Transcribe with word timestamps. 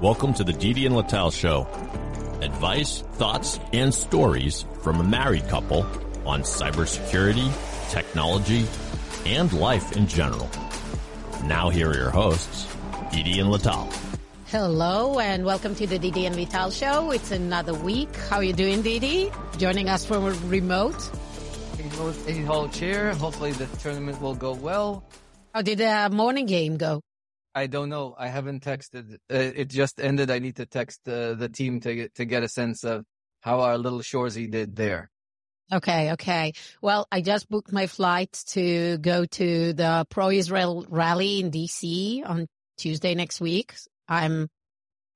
Welcome 0.00 0.34
to 0.34 0.44
the 0.44 0.52
Didi 0.52 0.84
and 0.84 0.94
Lital 0.94 1.32
Show. 1.32 1.66
Advice, 2.42 3.00
thoughts, 3.14 3.58
and 3.72 3.94
stories 3.94 4.66
from 4.82 5.00
a 5.00 5.02
married 5.02 5.48
couple 5.48 5.86
on 6.26 6.42
cybersecurity, 6.42 7.50
technology, 7.90 8.66
and 9.24 9.52
life 9.52 9.96
in 9.96 10.06
general. 10.06 10.50
Now 11.44 11.70
here 11.70 11.90
are 11.90 11.94
your 11.94 12.10
hosts, 12.10 12.66
Didi 13.10 13.40
and 13.40 13.48
Lital. 13.50 13.90
Hello 14.48 15.18
and 15.18 15.44
welcome 15.44 15.74
to 15.76 15.86
the 15.86 15.98
Didi 15.98 16.26
and 16.26 16.36
Lital 16.36 16.70
show. 16.70 17.10
It's 17.10 17.30
another 17.30 17.74
week. 17.74 18.14
How 18.28 18.36
are 18.36 18.44
you 18.44 18.52
doing, 18.52 18.82
Didi? 18.82 19.30
Joining 19.56 19.88
us 19.88 20.04
from 20.04 20.24
a 20.24 20.32
remote. 20.48 21.10
A 22.28 22.42
whole 22.42 22.68
chair. 22.68 23.14
Hopefully 23.14 23.52
the 23.52 23.66
tournament 23.78 24.20
will 24.20 24.34
go 24.34 24.52
well. 24.52 25.04
How 25.54 25.62
did 25.62 25.78
the 25.78 26.10
morning 26.12 26.46
game 26.46 26.76
go? 26.76 27.03
I 27.54 27.66
don't 27.66 27.88
know. 27.88 28.14
I 28.18 28.28
haven't 28.28 28.64
texted. 28.64 29.14
Uh, 29.14 29.18
it 29.30 29.68
just 29.68 30.00
ended. 30.00 30.30
I 30.30 30.38
need 30.40 30.56
to 30.56 30.66
text 30.66 31.08
uh, 31.08 31.34
the 31.34 31.48
team 31.48 31.80
to 31.80 31.94
get, 31.94 32.14
to 32.16 32.24
get 32.24 32.42
a 32.42 32.48
sense 32.48 32.84
of 32.84 33.04
how 33.40 33.60
our 33.60 33.78
little 33.78 34.00
Shorzy 34.00 34.50
did 34.50 34.74
there. 34.74 35.10
Okay, 35.72 36.12
okay. 36.12 36.52
Well, 36.82 37.06
I 37.10 37.20
just 37.20 37.48
booked 37.48 37.72
my 37.72 37.86
flight 37.86 38.32
to 38.48 38.98
go 38.98 39.24
to 39.24 39.72
the 39.72 40.06
Pro 40.10 40.30
Israel 40.30 40.84
rally 40.88 41.40
in 41.40 41.50
DC 41.50 42.28
on 42.28 42.46
Tuesday 42.76 43.14
next 43.14 43.40
week. 43.40 43.74
I'm 44.08 44.48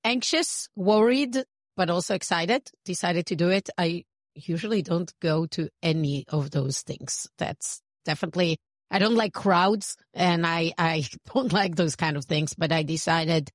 anxious, 0.04 0.68
worried, 0.74 1.36
but 1.76 1.90
also 1.90 2.14
excited. 2.14 2.70
Decided 2.84 3.26
to 3.26 3.36
do 3.36 3.50
it. 3.50 3.68
I 3.76 4.04
usually 4.34 4.82
don't 4.82 5.12
go 5.20 5.46
to 5.46 5.68
any 5.82 6.24
of 6.28 6.50
those 6.50 6.80
things. 6.82 7.28
That's 7.38 7.82
definitely, 8.04 8.58
I 8.90 8.98
don't 8.98 9.14
like 9.14 9.32
crowds 9.32 9.96
and 10.14 10.46
I, 10.46 10.72
I 10.78 11.06
don't 11.34 11.52
like 11.52 11.76
those 11.76 11.96
kind 11.96 12.16
of 12.16 12.24
things, 12.24 12.54
but 12.54 12.72
I 12.72 12.82
decided 12.82 13.50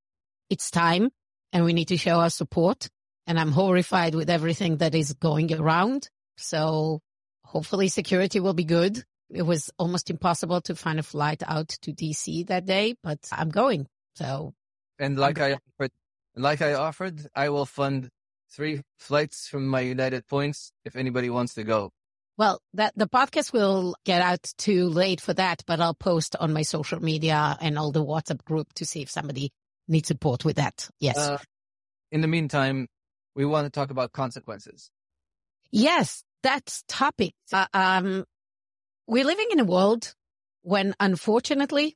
it's 0.49 0.71
time 0.71 1.09
and 1.51 1.65
we 1.65 1.73
need 1.73 1.89
to 1.89 1.97
show 1.97 2.19
our 2.19 2.29
support. 2.29 2.89
And 3.25 3.39
I'm 3.39 3.51
horrified 3.51 4.15
with 4.15 4.29
everything 4.29 4.77
that 4.77 4.93
is 4.93 5.13
going 5.13 5.53
around. 5.53 6.09
So 6.37 6.99
hopefully 7.45 7.87
security 7.87 8.39
will 8.39 8.53
be 8.53 8.65
good. 8.65 9.03
It 9.29 9.43
was 9.43 9.71
almost 9.79 10.09
impossible 10.09 10.61
to 10.61 10.75
find 10.75 10.99
a 10.99 11.03
flight 11.03 11.41
out 11.47 11.69
to 11.83 11.93
DC 11.93 12.47
that 12.47 12.65
day, 12.65 12.95
but 13.01 13.19
I'm 13.31 13.49
going. 13.49 13.87
So 14.15 14.53
and 14.99 15.17
like 15.17 15.39
I 15.39 15.53
offered, 15.53 15.91
like 16.35 16.61
I 16.61 16.73
offered, 16.73 17.27
I 17.35 17.49
will 17.49 17.65
fund 17.65 18.09
three 18.51 18.81
flights 18.97 19.47
from 19.47 19.67
my 19.67 19.79
United 19.79 20.27
points 20.27 20.71
if 20.85 20.95
anybody 20.95 21.29
wants 21.29 21.55
to 21.55 21.63
go. 21.63 21.91
Well, 22.37 22.61
that 22.73 22.93
the 22.95 23.07
podcast 23.07 23.53
will 23.53 23.95
get 24.05 24.21
out 24.21 24.41
too 24.57 24.89
late 24.89 25.21
for 25.21 25.33
that, 25.33 25.63
but 25.67 25.79
I'll 25.79 25.93
post 25.93 26.35
on 26.39 26.51
my 26.51 26.63
social 26.63 26.99
media 26.99 27.55
and 27.61 27.77
all 27.77 27.91
the 27.91 28.03
WhatsApp 28.03 28.43
group 28.43 28.73
to 28.75 28.85
see 28.85 29.01
if 29.01 29.11
somebody 29.11 29.51
needs 29.87 30.07
support 30.07 30.43
with 30.43 30.55
that. 30.55 30.89
Yes. 30.99 31.17
Uh, 31.17 31.37
in 32.11 32.21
the 32.21 32.27
meantime, 32.27 32.87
we 33.35 33.45
want 33.45 33.65
to 33.65 33.69
talk 33.69 33.91
about 33.91 34.13
consequences. 34.13 34.89
Yes, 35.71 36.23
that's 36.41 36.83
topic. 36.87 37.33
Uh, 37.51 37.67
um, 37.73 38.25
we're 39.07 39.25
living 39.25 39.47
in 39.51 39.59
a 39.59 39.65
world 39.65 40.13
when 40.63 40.95
unfortunately 40.99 41.95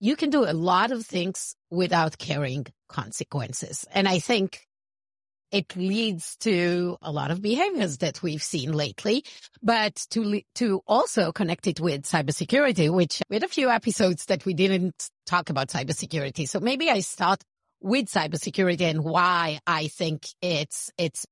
you 0.00 0.16
can 0.16 0.30
do 0.30 0.44
a 0.44 0.52
lot 0.52 0.90
of 0.90 1.04
things 1.04 1.54
without 1.70 2.18
carrying 2.18 2.66
consequences. 2.88 3.84
And 3.92 4.08
I 4.08 4.18
think 4.18 4.66
it 5.50 5.76
leads 5.76 6.36
to 6.36 6.96
a 7.02 7.10
lot 7.10 7.30
of 7.30 7.42
behaviors 7.42 7.98
that 7.98 8.22
we've 8.22 8.42
seen 8.42 8.72
lately, 8.72 9.24
but 9.62 9.94
to, 10.10 10.42
to 10.56 10.80
also 10.86 11.32
connect 11.32 11.66
it 11.66 11.80
with 11.80 12.02
cybersecurity, 12.02 12.90
which 12.90 13.20
we 13.28 13.36
had 13.36 13.44
a 13.44 13.48
few 13.48 13.68
episodes 13.68 14.26
that 14.26 14.44
we 14.44 14.54
didn't 14.54 15.10
talk 15.26 15.50
about 15.50 15.68
cybersecurity. 15.68 16.48
So 16.48 16.60
maybe 16.60 16.90
I 16.90 17.00
start 17.00 17.42
with 17.80 18.06
cybersecurity 18.06 18.82
and 18.82 19.02
why 19.02 19.60
I 19.66 19.88
think 19.88 20.26
it's, 20.40 20.90
it's 20.98 21.26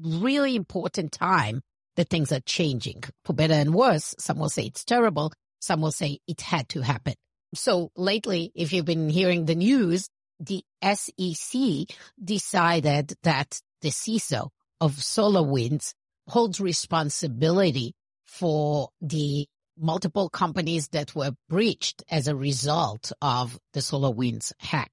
really 0.00 0.54
important 0.54 1.12
time 1.12 1.62
that 1.96 2.08
things 2.08 2.30
are 2.32 2.40
changing 2.40 3.02
for 3.24 3.32
better 3.32 3.54
and 3.54 3.74
worse. 3.74 4.14
Some 4.18 4.38
will 4.38 4.50
say 4.50 4.64
it's 4.64 4.84
terrible. 4.84 5.32
Some 5.60 5.80
will 5.80 5.92
say 5.92 6.20
it 6.26 6.40
had 6.40 6.68
to 6.70 6.82
happen. 6.82 7.14
So 7.54 7.90
lately, 7.96 8.52
if 8.54 8.72
you've 8.72 8.84
been 8.84 9.08
hearing 9.08 9.46
the 9.46 9.54
news, 9.54 10.08
the 10.40 10.62
SEC 10.82 11.96
decided 12.22 13.14
that 13.22 13.60
the 13.82 13.90
CISO 13.90 14.50
of 14.80 14.92
SolarWinds 14.96 15.94
holds 16.28 16.60
responsibility 16.60 17.94
for 18.24 18.88
the 19.00 19.46
multiple 19.78 20.28
companies 20.28 20.88
that 20.88 21.14
were 21.14 21.32
breached 21.48 22.02
as 22.10 22.28
a 22.28 22.36
result 22.36 23.12
of 23.20 23.58
the 23.72 23.80
SolarWinds 23.80 24.52
hack. 24.58 24.90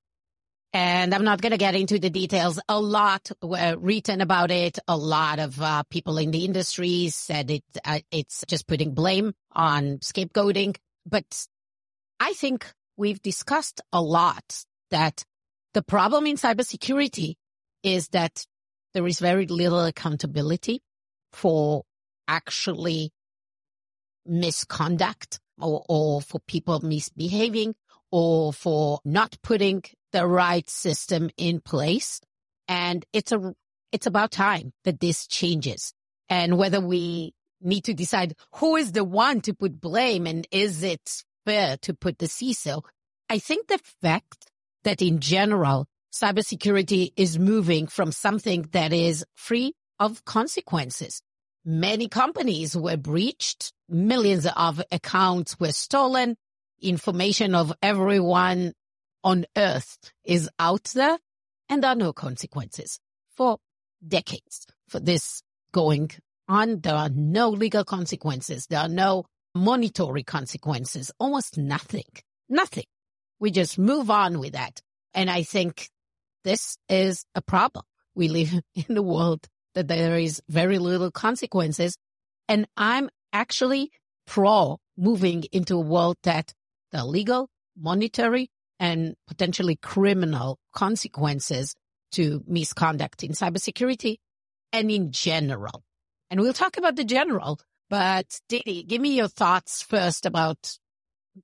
And 0.74 1.14
I'm 1.14 1.24
not 1.24 1.40
going 1.40 1.52
to 1.52 1.58
get 1.58 1.76
into 1.76 2.00
the 2.00 2.10
details. 2.10 2.60
A 2.68 2.80
lot 2.80 3.32
were 3.44 3.76
written 3.78 4.22
about 4.22 4.50
it. 4.50 4.80
A 4.88 4.98
lot 4.98 5.38
of 5.38 5.62
uh, 5.62 5.84
people 5.90 6.18
in 6.18 6.32
the 6.32 6.46
industry 6.46 7.10
said 7.10 7.52
it. 7.52 7.64
Uh, 7.86 8.00
it's 8.12 8.44
just 8.48 8.68
putting 8.68 8.96
blame 8.96 9.34
on 9.52 10.00
scapegoating. 10.00 10.76
But 11.06 11.46
I 12.20 12.34
think 12.34 12.66
we've 12.98 13.22
discussed 13.22 13.82
a 13.92 14.02
lot 14.02 14.66
that 14.90 15.24
the 15.74 15.84
problem 15.84 16.26
in 16.28 16.36
cybersecurity 16.36 17.36
is 17.84 18.10
that 18.10 18.46
there 18.94 19.08
is 19.08 19.20
very 19.20 19.48
little 19.48 19.84
accountability 19.86 20.82
for 21.32 21.84
actually 22.28 23.12
misconduct 24.26 25.40
or, 25.60 25.84
or 25.90 26.22
for 26.22 26.40
people 26.48 26.80
misbehaving 26.80 27.76
or 28.12 28.54
for 28.54 29.00
not 29.04 29.38
putting 29.42 29.84
the 30.12 30.26
right 30.26 30.70
system 30.70 31.30
in 31.38 31.60
place. 31.60 32.22
And 32.68 33.04
it's 33.12 33.32
a, 33.32 33.54
it's 33.92 34.06
about 34.06 34.32
time 34.32 34.74
that 34.84 35.00
this 35.00 35.28
changes 35.28 35.94
and 36.30 36.58
whether 36.58 36.80
we 36.80 37.34
need 37.62 37.86
to 37.86 37.94
decide 37.94 38.36
who 38.56 38.76
is 38.76 38.92
the 38.92 39.04
one 39.04 39.42
to 39.42 39.54
put 39.54 39.82
blame 39.82 40.28
and 40.28 40.48
is 40.52 40.84
it 40.84 41.24
fair 41.46 41.78
to 41.78 41.94
put 41.94 42.20
the 42.20 42.28
CISO. 42.28 42.84
I 43.30 43.40
think 43.40 43.68
the 43.68 43.80
fact 44.02 44.52
that 44.84 45.02
in 45.02 45.20
general, 45.20 45.86
cybersecurity 46.14 47.12
is 47.16 47.40
moving 47.40 47.88
from 47.88 48.12
something 48.12 48.68
that 48.72 48.94
is 48.94 49.26
free 49.36 49.74
of 50.00 50.24
consequences. 50.26 51.22
Many 51.66 52.10
companies 52.10 52.76
were 52.76 52.98
breached. 52.98 53.72
Millions 53.90 54.46
of 54.46 54.82
accounts 54.92 55.60
were 55.60 55.72
stolen. 55.72 56.36
Information 56.82 57.56
of 57.56 57.74
everyone 57.82 58.74
on 59.24 59.46
earth 59.56 59.98
is 60.26 60.50
out 60.60 60.84
there 60.94 61.18
and 61.70 61.82
there 61.82 61.92
are 61.92 61.96
no 61.96 62.12
consequences 62.12 63.00
for 63.38 63.58
decades 64.06 64.68
for 64.90 65.00
this 65.00 65.42
going 65.72 66.12
on. 66.48 66.82
There 66.82 66.96
are 66.96 67.10
no 67.10 67.50
legal 67.50 67.86
consequences. 67.86 68.68
There 68.68 68.80
are 68.80 68.90
no 68.90 69.24
monetary 69.56 70.24
consequences, 70.24 71.12
almost 71.20 71.58
nothing, 71.58 72.04
nothing. 72.50 72.86
We 73.44 73.52
just 73.52 73.78
move 73.78 74.10
on 74.10 74.40
with 74.40 74.54
that. 74.54 74.82
And 75.14 75.30
I 75.30 75.44
think 75.44 75.90
this 76.46 76.78
is 76.88 77.26
a 77.36 77.42
problem. 77.42 77.84
We 78.16 78.30
live 78.30 78.54
in 78.88 78.96
a 78.96 79.02
world 79.02 79.50
that 79.76 79.90
there 79.90 80.18
is 80.18 80.42
very 80.48 80.80
little 80.80 81.12
consequences. 81.12 81.98
And 82.48 82.70
I'm 82.78 83.10
actually 83.34 83.92
pro 84.26 84.80
moving 84.98 85.44
into 85.52 85.76
a 85.76 85.82
world 85.82 86.16
that 86.24 86.54
the 86.94 87.04
legal, 87.04 87.50
monetary, 87.78 88.50
and 88.80 89.14
potentially 89.28 89.76
criminal 89.76 90.58
consequences 90.74 91.76
to 92.14 92.46
misconduct 92.48 93.26
in 93.26 93.34
cybersecurity 93.34 94.20
and 94.72 94.90
in 94.90 95.12
general. 95.12 95.84
And 96.30 96.40
we'll 96.40 96.54
talk 96.54 96.78
about 96.78 96.96
the 96.96 97.04
general 97.04 97.60
but 97.94 98.40
Didi, 98.50 98.82
give 98.82 99.02
me 99.02 99.16
your 99.16 99.28
thoughts 99.28 99.84
first 99.84 100.26
about 100.26 100.80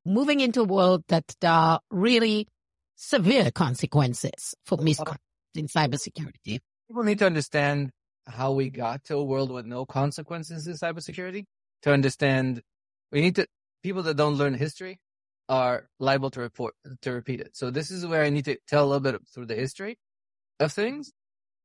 moving 0.06 0.40
into 0.40 0.62
a 0.62 0.66
world 0.66 1.04
that 1.08 1.36
there 1.42 1.52
are 1.52 1.80
really 1.90 2.48
severe 2.96 3.52
consequences 3.52 4.56
for 4.66 4.78
misconduct 4.78 5.20
in 5.56 5.68
cybersecurity. 5.68 6.60
People 6.88 7.04
need 7.04 7.20
to 7.20 7.26
understand 7.26 7.92
how 8.28 8.52
we 8.52 8.70
got 8.70 9.04
to 9.06 9.16
a 9.18 9.24
world 9.24 9.52
with 9.52 9.66
no 9.66 9.86
consequences 9.86 10.68
in 10.68 10.74
cybersecurity. 10.74 11.46
To 11.84 11.94
understand, 11.94 12.62
we 13.12 13.22
need 13.22 13.36
to, 13.36 13.48
people 13.84 14.04
that 14.04 14.18
don't 14.18 14.36
learn 14.36 14.54
history 14.54 15.00
are 15.48 15.88
liable 16.00 16.30
to 16.32 16.42
report, 16.42 16.76
to 17.02 17.12
repeat 17.12 17.42
it. 17.42 17.56
So 17.56 17.72
this 17.72 17.90
is 17.90 18.06
where 18.06 18.24
I 18.24 18.30
need 18.30 18.46
to 18.46 18.58
tell 18.68 18.86
a 18.86 18.88
little 18.88 19.00
bit 19.00 19.22
through 19.34 19.48
the 19.48 19.56
history 19.56 19.98
of 20.60 20.72
things 20.72 21.12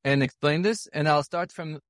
and 0.04 0.22
explain 0.22 0.62
this. 0.62 0.87
And 0.93 1.08
I'll 1.08 1.22
start 1.22 1.52
from 1.52 1.81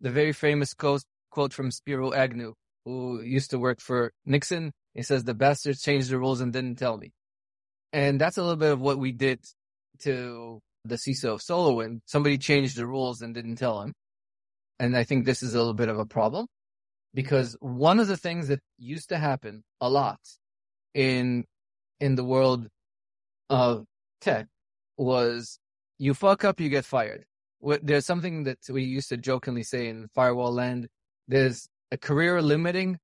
the 0.00 0.10
very 0.10 0.32
famous 0.32 0.74
quote 0.74 1.04
quote 1.30 1.52
from 1.52 1.70
Spiro 1.70 2.12
Agnew, 2.12 2.54
who 2.84 3.22
used 3.22 3.50
to 3.50 3.58
work 3.58 3.80
for 3.80 4.12
Nixon. 4.24 4.72
He 4.94 5.02
says, 5.02 5.24
the 5.24 5.34
bastards 5.34 5.82
changed 5.82 6.10
the 6.10 6.18
rules 6.18 6.40
and 6.40 6.52
didn't 6.52 6.76
tell 6.76 6.96
me. 6.96 7.12
And 7.92 8.20
that's 8.20 8.36
a 8.36 8.42
little 8.42 8.56
bit 8.56 8.72
of 8.72 8.80
what 8.80 8.98
we 8.98 9.12
did 9.12 9.40
to 10.00 10.60
the 10.84 10.96
CISO 10.96 11.34
of 11.34 11.40
SolarWind. 11.40 12.00
Somebody 12.06 12.38
changed 12.38 12.76
the 12.76 12.86
rules 12.86 13.22
and 13.22 13.34
didn't 13.34 13.56
tell 13.56 13.80
him. 13.80 13.94
And 14.78 14.96
I 14.96 15.04
think 15.04 15.24
this 15.24 15.42
is 15.42 15.54
a 15.54 15.58
little 15.58 15.74
bit 15.74 15.88
of 15.88 15.98
a 15.98 16.06
problem 16.06 16.46
because 17.14 17.56
one 17.60 18.00
of 18.00 18.08
the 18.08 18.16
things 18.16 18.48
that 18.48 18.60
used 18.78 19.08
to 19.10 19.18
happen 19.18 19.62
a 19.80 19.88
lot 19.88 20.18
in, 20.94 21.44
in 22.00 22.16
the 22.16 22.24
world 22.24 22.66
of 23.48 23.84
tech 24.20 24.46
was 24.96 25.58
you 25.98 26.14
fuck 26.14 26.44
up, 26.44 26.60
you 26.60 26.68
get 26.68 26.84
fired. 26.84 27.24
There's 27.82 28.04
something 28.04 28.44
that 28.44 28.58
we 28.68 28.82
used 28.82 29.08
to 29.08 29.16
jokingly 29.16 29.62
say 29.62 29.88
in 29.88 30.08
firewall 30.14 30.52
land. 30.52 30.88
There's 31.28 31.68
a 31.94 31.96
career 31.96 32.42
limiting 32.42 32.98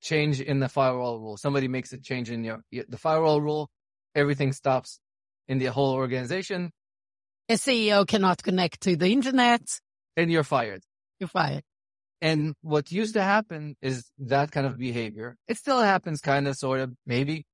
change 0.00 0.40
in 0.40 0.60
the 0.60 0.68
firewall 0.68 1.18
rule. 1.18 1.36
Somebody 1.36 1.68
makes 1.76 1.92
a 1.92 1.98
change 1.98 2.30
in 2.30 2.44
your, 2.44 2.58
the 2.70 2.98
firewall 3.06 3.40
rule. 3.40 3.68
Everything 4.14 4.52
stops 4.52 5.00
in 5.48 5.58
the 5.58 5.66
whole 5.66 5.92
organization. 5.92 6.70
A 7.48 7.54
CEO 7.54 8.06
cannot 8.06 8.42
connect 8.42 8.80
to 8.82 8.96
the 8.96 9.08
internet. 9.08 9.62
And 10.16 10.30
you're 10.30 10.44
fired. 10.44 10.82
You're 11.18 11.28
fired. 11.28 11.64
And 12.20 12.54
what 12.62 12.90
used 12.90 13.14
to 13.14 13.22
happen 13.22 13.76
is 13.82 13.96
that 14.18 14.50
kind 14.50 14.66
of 14.66 14.78
behavior. 14.78 15.36
It 15.48 15.56
still 15.58 15.82
happens 15.82 16.20
kind 16.20 16.48
of, 16.48 16.56
sort 16.56 16.80
of, 16.80 16.92
maybe, 17.06 17.44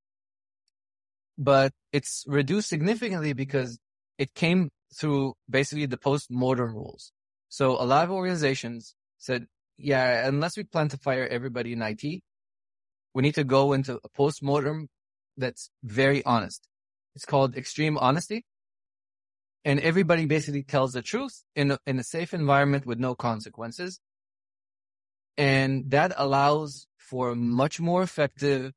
but 1.37 1.73
it's 1.93 2.25
reduced 2.29 2.69
significantly 2.69 3.33
because 3.33 3.79
it 4.19 4.35
came 4.35 4.71
through 4.95 5.35
basically 5.49 5.87
the 5.87 5.97
post-mortem 5.97 6.75
rules. 6.75 7.11
So 7.49 7.73
a 7.73 7.87
lot 7.93 8.05
of 8.05 8.11
organizations 8.11 8.95
said, 9.19 9.47
yeah, 9.83 10.27
unless 10.27 10.57
we 10.57 10.65
plan 10.65 10.89
to 10.89 10.97
fire 10.97 11.27
everybody 11.27 11.73
in 11.73 11.83
IT, 11.83 12.03
we 13.15 13.23
need 13.23 13.35
to 13.35 13.45
go 13.45 13.73
into 13.73 13.99
a 14.05 14.09
post-mortem 14.09 14.89
that's 15.37 15.71
very 15.83 16.25
honest. 16.25 16.69
It's 17.15 17.25
called 17.25 17.57
extreme 17.57 17.99
honesty. 17.99 18.45
And 19.65 19.81
everybody 19.81 20.27
basically 20.27 20.63
tells 20.63 20.93
the 20.93 21.03
truth 21.03 21.43
in 21.55 21.73
a, 21.73 21.79
in 21.87 21.99
a 21.99 22.05
safe 22.05 22.35
environment 22.35 22.87
with 22.87 22.99
no 22.99 23.15
consequences. 23.15 24.01
And 25.37 25.91
that 25.91 26.13
allows 26.17 26.87
for 26.97 27.35
much 27.35 27.81
more 27.81 28.03
effective 28.03 28.73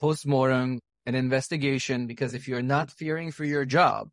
post-mortem 0.00 0.80
and 1.06 1.16
investigation 1.16 2.06
because 2.06 2.34
if 2.34 2.48
you're 2.48 2.62
not 2.62 2.90
fearing 2.90 3.30
for 3.30 3.44
your 3.44 3.64
job, 3.64 4.08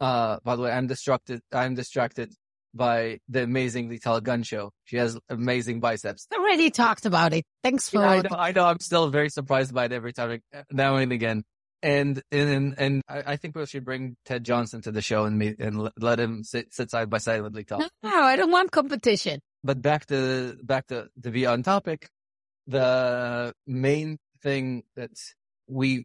uh, 0.00 0.38
by 0.44 0.56
the 0.56 0.62
way, 0.62 0.72
I'm 0.72 0.86
distracted, 0.86 1.40
I'm 1.52 1.74
distracted 1.74 2.34
by 2.74 3.18
the 3.28 3.42
amazingly 3.42 3.98
tall 3.98 4.20
gun 4.20 4.42
show. 4.42 4.72
She 4.84 4.96
has 4.96 5.18
amazing 5.28 5.80
biceps. 5.80 6.26
Already 6.34 6.70
talked 6.70 7.06
about 7.06 7.32
it. 7.32 7.44
Thanks 7.62 7.88
for. 7.88 8.00
Yeah, 8.00 8.10
I, 8.10 8.20
know, 8.22 8.36
I 8.36 8.52
know. 8.52 8.64
I'm 8.64 8.80
still 8.80 9.08
very 9.08 9.28
surprised 9.28 9.74
by 9.74 9.86
it 9.86 9.92
every 9.92 10.12
time, 10.12 10.40
now 10.70 10.96
and 10.96 11.12
again. 11.12 11.44
And 11.82 12.22
and 12.30 12.74
and 12.78 13.02
I, 13.08 13.36
think 13.36 13.56
we 13.56 13.66
should 13.66 13.84
bring 13.84 14.16
Ted 14.24 14.44
Johnson 14.44 14.82
to 14.82 14.92
the 14.92 15.02
show 15.02 15.24
and 15.24 15.36
meet 15.36 15.58
and 15.58 15.90
let 15.98 16.20
him 16.20 16.44
sit, 16.44 16.72
sit 16.72 16.92
side 16.92 17.10
by 17.10 17.18
side 17.18 17.42
with 17.42 17.54
Lee 17.54 17.66
No, 17.70 17.88
I 18.04 18.36
don't 18.36 18.52
want 18.52 18.70
competition. 18.70 19.40
But 19.64 19.82
back 19.82 20.06
to 20.06 20.56
back 20.62 20.86
to 20.88 21.08
to 21.24 21.30
be 21.30 21.44
on 21.44 21.64
topic. 21.64 22.08
The 22.68 23.52
main 23.66 24.18
thing 24.44 24.84
that 24.94 25.10
we 25.66 26.04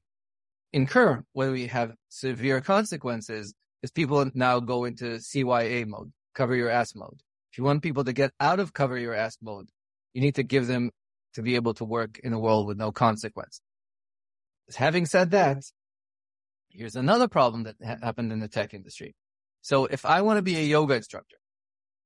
incur 0.74 1.24
when 1.34 1.52
we 1.52 1.68
have 1.68 1.94
severe 2.10 2.60
consequences 2.60 3.54
is 3.84 3.92
people 3.92 4.26
now 4.34 4.60
go 4.60 4.86
into 4.86 5.18
CYA 5.18 5.86
mode 5.86 6.12
cover 6.38 6.56
your 6.56 6.70
ass 6.70 6.94
mode. 6.96 7.20
If 7.52 7.58
you 7.58 7.64
want 7.64 7.82
people 7.82 8.04
to 8.04 8.14
get 8.14 8.32
out 8.40 8.60
of 8.60 8.72
cover 8.72 8.98
your 8.98 9.16
ass 9.16 9.38
mode, 9.42 9.70
you 10.14 10.22
need 10.22 10.36
to 10.36 10.44
give 10.44 10.68
them 10.68 10.92
to 11.34 11.42
be 11.42 11.56
able 11.56 11.74
to 11.76 11.86
work 11.86 12.20
in 12.24 12.32
a 12.32 12.40
world 12.40 12.68
with 12.68 12.78
no 12.78 12.92
consequence. 12.92 13.60
Having 14.76 15.08
said 15.08 15.32
that, 15.32 15.64
here's 16.70 16.96
another 16.96 17.28
problem 17.28 17.64
that 17.64 17.76
ha- 17.84 17.98
happened 18.04 18.32
in 18.32 18.40
the 18.40 18.48
tech 18.48 18.74
industry. 18.74 19.16
So 19.62 19.86
if 19.86 20.06
I 20.06 20.22
want 20.22 20.38
to 20.38 20.44
be 20.44 20.58
a 20.58 20.62
yoga 20.62 20.94
instructor, 20.96 21.38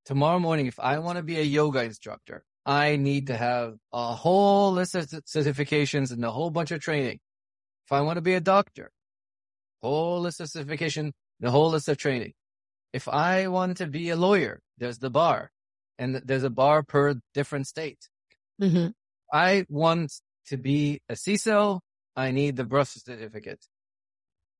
tomorrow 0.06 0.40
morning, 0.40 0.68
if 0.68 0.80
I 0.80 1.00
want 1.00 1.18
to 1.18 1.24
be 1.24 1.38
a 1.38 1.44
yoga 1.44 1.84
instructor, 1.84 2.44
I 2.66 2.96
need 2.96 3.28
to 3.28 3.36
have 3.36 3.76
a 3.92 4.14
whole 4.14 4.72
list 4.72 4.96
of 4.96 5.08
certifications 5.08 6.12
and 6.12 6.24
a 6.24 6.32
whole 6.32 6.52
bunch 6.52 6.72
of 6.72 6.80
training. 6.80 7.20
If 7.86 7.92
I 7.92 8.02
want 8.02 8.18
to 8.18 8.22
be 8.22 8.36
a 8.36 8.40
doctor, 8.40 8.92
whole 9.82 10.22
list 10.22 10.40
of 10.40 10.50
certification, 10.50 11.14
the 11.40 11.52
whole 11.52 11.72
list 11.72 11.90
of 11.90 11.98
training. 11.98 12.34
If 12.94 13.08
I 13.08 13.48
want 13.48 13.78
to 13.78 13.88
be 13.88 14.10
a 14.10 14.16
lawyer, 14.16 14.62
there's 14.78 15.00
the 15.00 15.10
bar 15.10 15.52
and 15.98 16.16
there's 16.26 16.44
a 16.44 16.50
bar 16.50 16.84
per 16.84 17.16
different 17.34 17.68
state. 17.68 18.10
Mm-hmm. 18.62 18.88
I 19.32 19.66
want 19.70 20.12
to 20.48 20.58
be 20.58 21.02
a 21.08 21.14
CISO. 21.14 21.80
I 22.16 22.32
need 22.32 22.56
the 22.58 22.66
birth 22.66 22.90
certificate. 22.90 23.64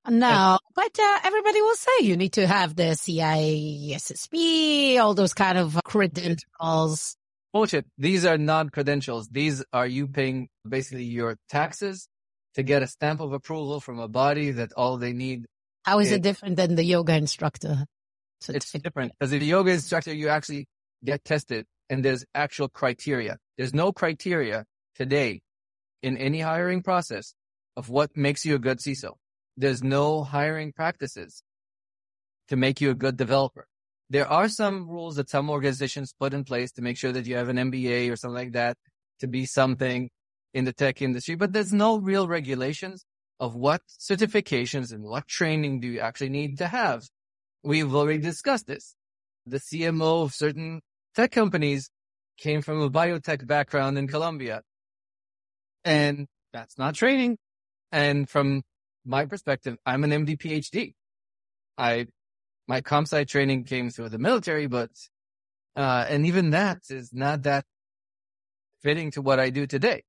No, 0.08 0.58
but 0.74 0.98
uh, 0.98 1.18
everybody 1.22 1.62
will 1.62 1.76
say 1.76 1.90
you 2.00 2.16
need 2.16 2.32
to 2.32 2.46
have 2.46 2.74
the 2.74 2.96
CISSP, 3.04 4.30
all 4.98 5.14
those 5.14 5.34
kind 5.34 5.58
of 5.58 5.78
credentials. 5.84 7.16
Bullshit. 7.52 7.86
These 7.98 8.24
are 8.24 8.38
not 8.38 8.72
credentials. 8.72 9.28
These 9.28 9.62
are 9.72 9.86
you 9.86 10.08
paying 10.08 10.48
basically 10.68 11.04
your 11.04 11.36
taxes 11.48 12.08
to 12.54 12.62
get 12.62 12.82
a 12.82 12.86
stamp 12.86 13.20
of 13.20 13.32
approval 13.32 13.78
from 13.80 13.98
a 14.00 14.08
body 14.08 14.50
that 14.52 14.72
all 14.76 14.96
they 14.96 15.12
need. 15.12 15.46
How 15.84 16.00
is, 16.00 16.08
is 16.08 16.14
it 16.14 16.22
different 16.22 16.56
than 16.56 16.74
the 16.74 16.84
yoga 16.84 17.14
instructor? 17.14 17.84
So 18.42 18.52
it's 18.52 18.72
different 18.72 19.12
because 19.18 19.32
if 19.32 19.40
the 19.40 19.46
yoga 19.46 19.70
instructor, 19.70 20.12
you 20.12 20.28
actually 20.28 20.66
get 21.04 21.24
tested 21.24 21.64
and 21.88 22.04
there's 22.04 22.24
actual 22.34 22.68
criteria. 22.68 23.38
There's 23.56 23.72
no 23.72 23.92
criteria 23.92 24.64
today 24.96 25.42
in 26.02 26.16
any 26.16 26.40
hiring 26.40 26.82
process 26.82 27.34
of 27.76 27.88
what 27.88 28.16
makes 28.16 28.44
you 28.44 28.56
a 28.56 28.58
good 28.58 28.78
CISO. 28.78 29.12
There's 29.56 29.82
no 29.82 30.24
hiring 30.24 30.72
practices 30.72 31.42
to 32.48 32.56
make 32.56 32.80
you 32.80 32.90
a 32.90 32.94
good 32.94 33.16
developer. 33.16 33.66
There 34.10 34.26
are 34.26 34.48
some 34.48 34.88
rules 34.88 35.16
that 35.16 35.30
some 35.30 35.48
organizations 35.48 36.12
put 36.18 36.34
in 36.34 36.44
place 36.44 36.72
to 36.72 36.82
make 36.82 36.98
sure 36.98 37.12
that 37.12 37.26
you 37.26 37.36
have 37.36 37.48
an 37.48 37.56
MBA 37.56 38.10
or 38.10 38.16
something 38.16 38.34
like 38.34 38.52
that 38.52 38.76
to 39.20 39.28
be 39.28 39.46
something 39.46 40.10
in 40.52 40.64
the 40.64 40.72
tech 40.72 41.00
industry, 41.00 41.34
but 41.34 41.52
there's 41.52 41.72
no 41.72 41.96
real 41.96 42.26
regulations 42.26 43.04
of 43.40 43.54
what 43.54 43.80
certifications 43.88 44.92
and 44.92 45.02
what 45.04 45.26
training 45.28 45.80
do 45.80 45.88
you 45.88 46.00
actually 46.00 46.28
need 46.28 46.58
to 46.58 46.66
have 46.66 47.04
We've 47.62 47.94
already 47.94 48.18
discussed 48.18 48.66
this. 48.66 48.94
The 49.46 49.58
CMO 49.58 50.24
of 50.24 50.34
certain 50.34 50.80
tech 51.14 51.32
companies 51.32 51.90
came 52.38 52.62
from 52.62 52.80
a 52.80 52.90
biotech 52.90 53.46
background 53.46 53.98
in 53.98 54.08
Colombia. 54.08 54.62
And 55.84 56.26
that's 56.52 56.78
not 56.78 56.94
training. 56.94 57.38
And 57.90 58.28
from 58.28 58.62
my 59.04 59.26
perspective, 59.26 59.76
I'm 59.84 60.04
an 60.04 60.10
MD 60.10 60.38
PhD. 60.38 60.94
I, 61.76 62.06
my 62.68 62.80
ComSci 62.80 63.26
training 63.28 63.64
came 63.64 63.90
through 63.90 64.10
the 64.10 64.18
military, 64.18 64.66
but, 64.66 64.90
uh, 65.76 66.06
and 66.08 66.26
even 66.26 66.50
that 66.50 66.82
is 66.90 67.12
not 67.12 67.42
that 67.42 67.64
fitting 68.82 69.10
to 69.12 69.22
what 69.22 69.40
I 69.40 69.50
do 69.50 69.66
today. 69.66 70.04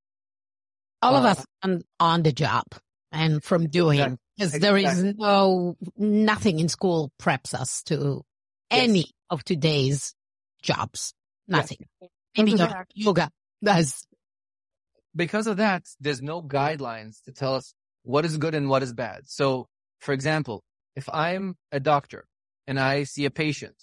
All 1.02 1.16
uh, 1.16 1.20
of 1.20 1.26
us 1.26 1.46
on, 1.64 1.82
on 2.00 2.24
the 2.24 2.32
job 2.32 2.66
and 3.12 3.44
from 3.44 3.68
doing 3.68 4.18
because 4.38 4.54
there 4.54 4.78
is 4.78 5.04
no, 5.18 5.78
nothing 5.98 6.60
in 6.60 6.70
school 6.70 7.12
preps 7.22 7.54
us 7.54 7.84
to 7.84 8.24
any 8.72 9.00
yes. 9.00 9.12
of 9.30 9.44
today's 9.44 10.16
jobs. 10.62 11.14
Nothing. 11.48 11.86
Yes. 12.02 12.10
Maybe 12.38 12.56
yoga 12.96 13.30
does. 13.64 14.08
Because 15.16 15.46
of 15.46 15.58
that, 15.58 15.84
there's 16.00 16.22
no 16.22 16.42
guidelines 16.42 17.22
to 17.26 17.32
tell 17.32 17.56
us 17.56 17.74
what 18.04 18.26
is 18.26 18.38
good 18.38 18.56
and 18.56 18.70
what 18.70 18.82
is 18.82 18.94
bad. 18.94 19.22
So, 19.26 19.68
for 20.00 20.14
example, 20.14 20.64
if 20.96 21.08
I'm 21.12 21.56
a 21.72 21.80
doctor 21.80 22.26
and 22.66 22.80
I 22.80 23.04
see 23.04 23.26
a 23.26 23.32
patient 23.32 23.76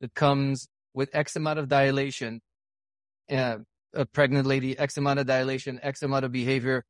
that 0.00 0.14
comes 0.14 0.68
with 0.94 1.10
X 1.12 1.36
amount 1.36 1.58
of 1.58 1.68
dilation, 1.68 2.40
uh, 3.30 3.58
a 3.94 4.06
pregnant 4.06 4.46
lady, 4.46 4.78
X 4.78 4.96
amount 4.96 5.18
of 5.20 5.26
dilation, 5.26 5.78
X 5.82 6.02
amount 6.02 6.24
of 6.24 6.32
behavior, 6.32 6.84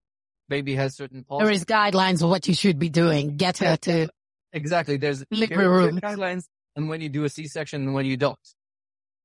baby 0.48 0.74
has 0.74 0.96
certain 0.96 1.24
pulse. 1.24 1.42
There 1.42 1.52
is 1.52 1.64
guidelines 1.64 2.22
of 2.22 2.30
what 2.30 2.48
you 2.48 2.54
should 2.54 2.78
be 2.78 2.88
doing. 2.88 3.36
Get 3.36 3.58
her 3.58 3.76
to 3.76 4.08
exactly. 4.52 4.96
There's 4.96 5.24
room. 5.30 6.00
guidelines, 6.00 6.44
and 6.76 6.88
when 6.88 7.00
you 7.00 7.08
do 7.08 7.24
a 7.24 7.28
C-section, 7.28 7.82
and 7.82 7.94
when 7.94 8.06
you 8.06 8.16
don't. 8.16 8.38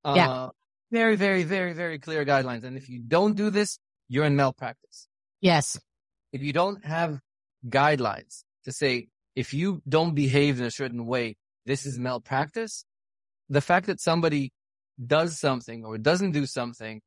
Uh, 0.03 0.13
yeah. 0.15 0.50
Very, 0.92 1.15
very, 1.15 1.44
very, 1.44 1.74
very 1.74 1.98
clear 1.98 2.24
guidelines. 2.24 2.63
And 2.63 2.77
if 2.77 2.88
you 2.88 3.00
don't 3.00 3.36
do 3.36 3.50
this, 3.50 3.80
you're 4.10 4.25
in 4.25 4.36
malpractice. 4.36 5.08
Yes. 5.42 5.80
If 6.32 6.44
you 6.44 6.53
don't 6.53 6.86
have 6.86 7.20
guidelines 7.68 8.44
to 8.65 8.72
say 8.72 9.08
if 9.36 9.53
you 9.53 9.82
don't 9.88 10.13
behave 10.13 10.60
in 10.60 10.65
a 10.65 10.72
certain 10.72 11.06
way, 11.06 11.36
this 11.65 11.86
is 11.86 11.98
malpractice. 11.98 12.86
The 13.50 13.62
fact 13.62 13.88
that 13.88 14.00
somebody 14.00 14.51
does 15.03 15.39
something 15.39 15.84
or 15.84 15.98
doesn't 15.98 16.32
do 16.32 16.46
something 16.46 17.01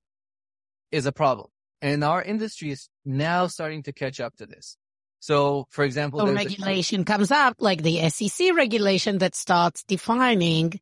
is 0.91 1.07
a 1.07 1.13
problem. 1.13 1.49
And 1.83 2.03
our 2.03 2.23
industry 2.23 2.71
is 2.71 2.89
now 3.05 3.47
starting 3.47 3.83
to 3.85 3.93
catch 3.93 4.21
up 4.21 4.37
to 4.37 4.47
this. 4.47 4.77
So, 5.21 5.67
for 5.71 5.85
example, 5.85 6.21
so 6.21 6.33
regulation 6.33 7.03
a- 7.03 7.05
comes 7.05 7.31
up 7.31 7.57
like 7.59 7.83
the 7.83 8.09
SEC 8.11 8.55
regulation 8.55 9.19
that 9.19 9.35
starts 9.35 9.83
defining 9.85 10.81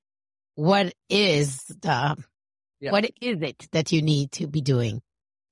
what 0.55 0.93
is 1.09 1.65
the, 1.65 2.17
yeah. 2.81 2.93
what 2.93 3.11
is 3.21 3.43
it 3.43 3.69
that 3.73 3.93
you 3.93 4.03
need 4.03 4.33
to 4.33 4.47
be 4.47 4.61
doing? 4.61 5.03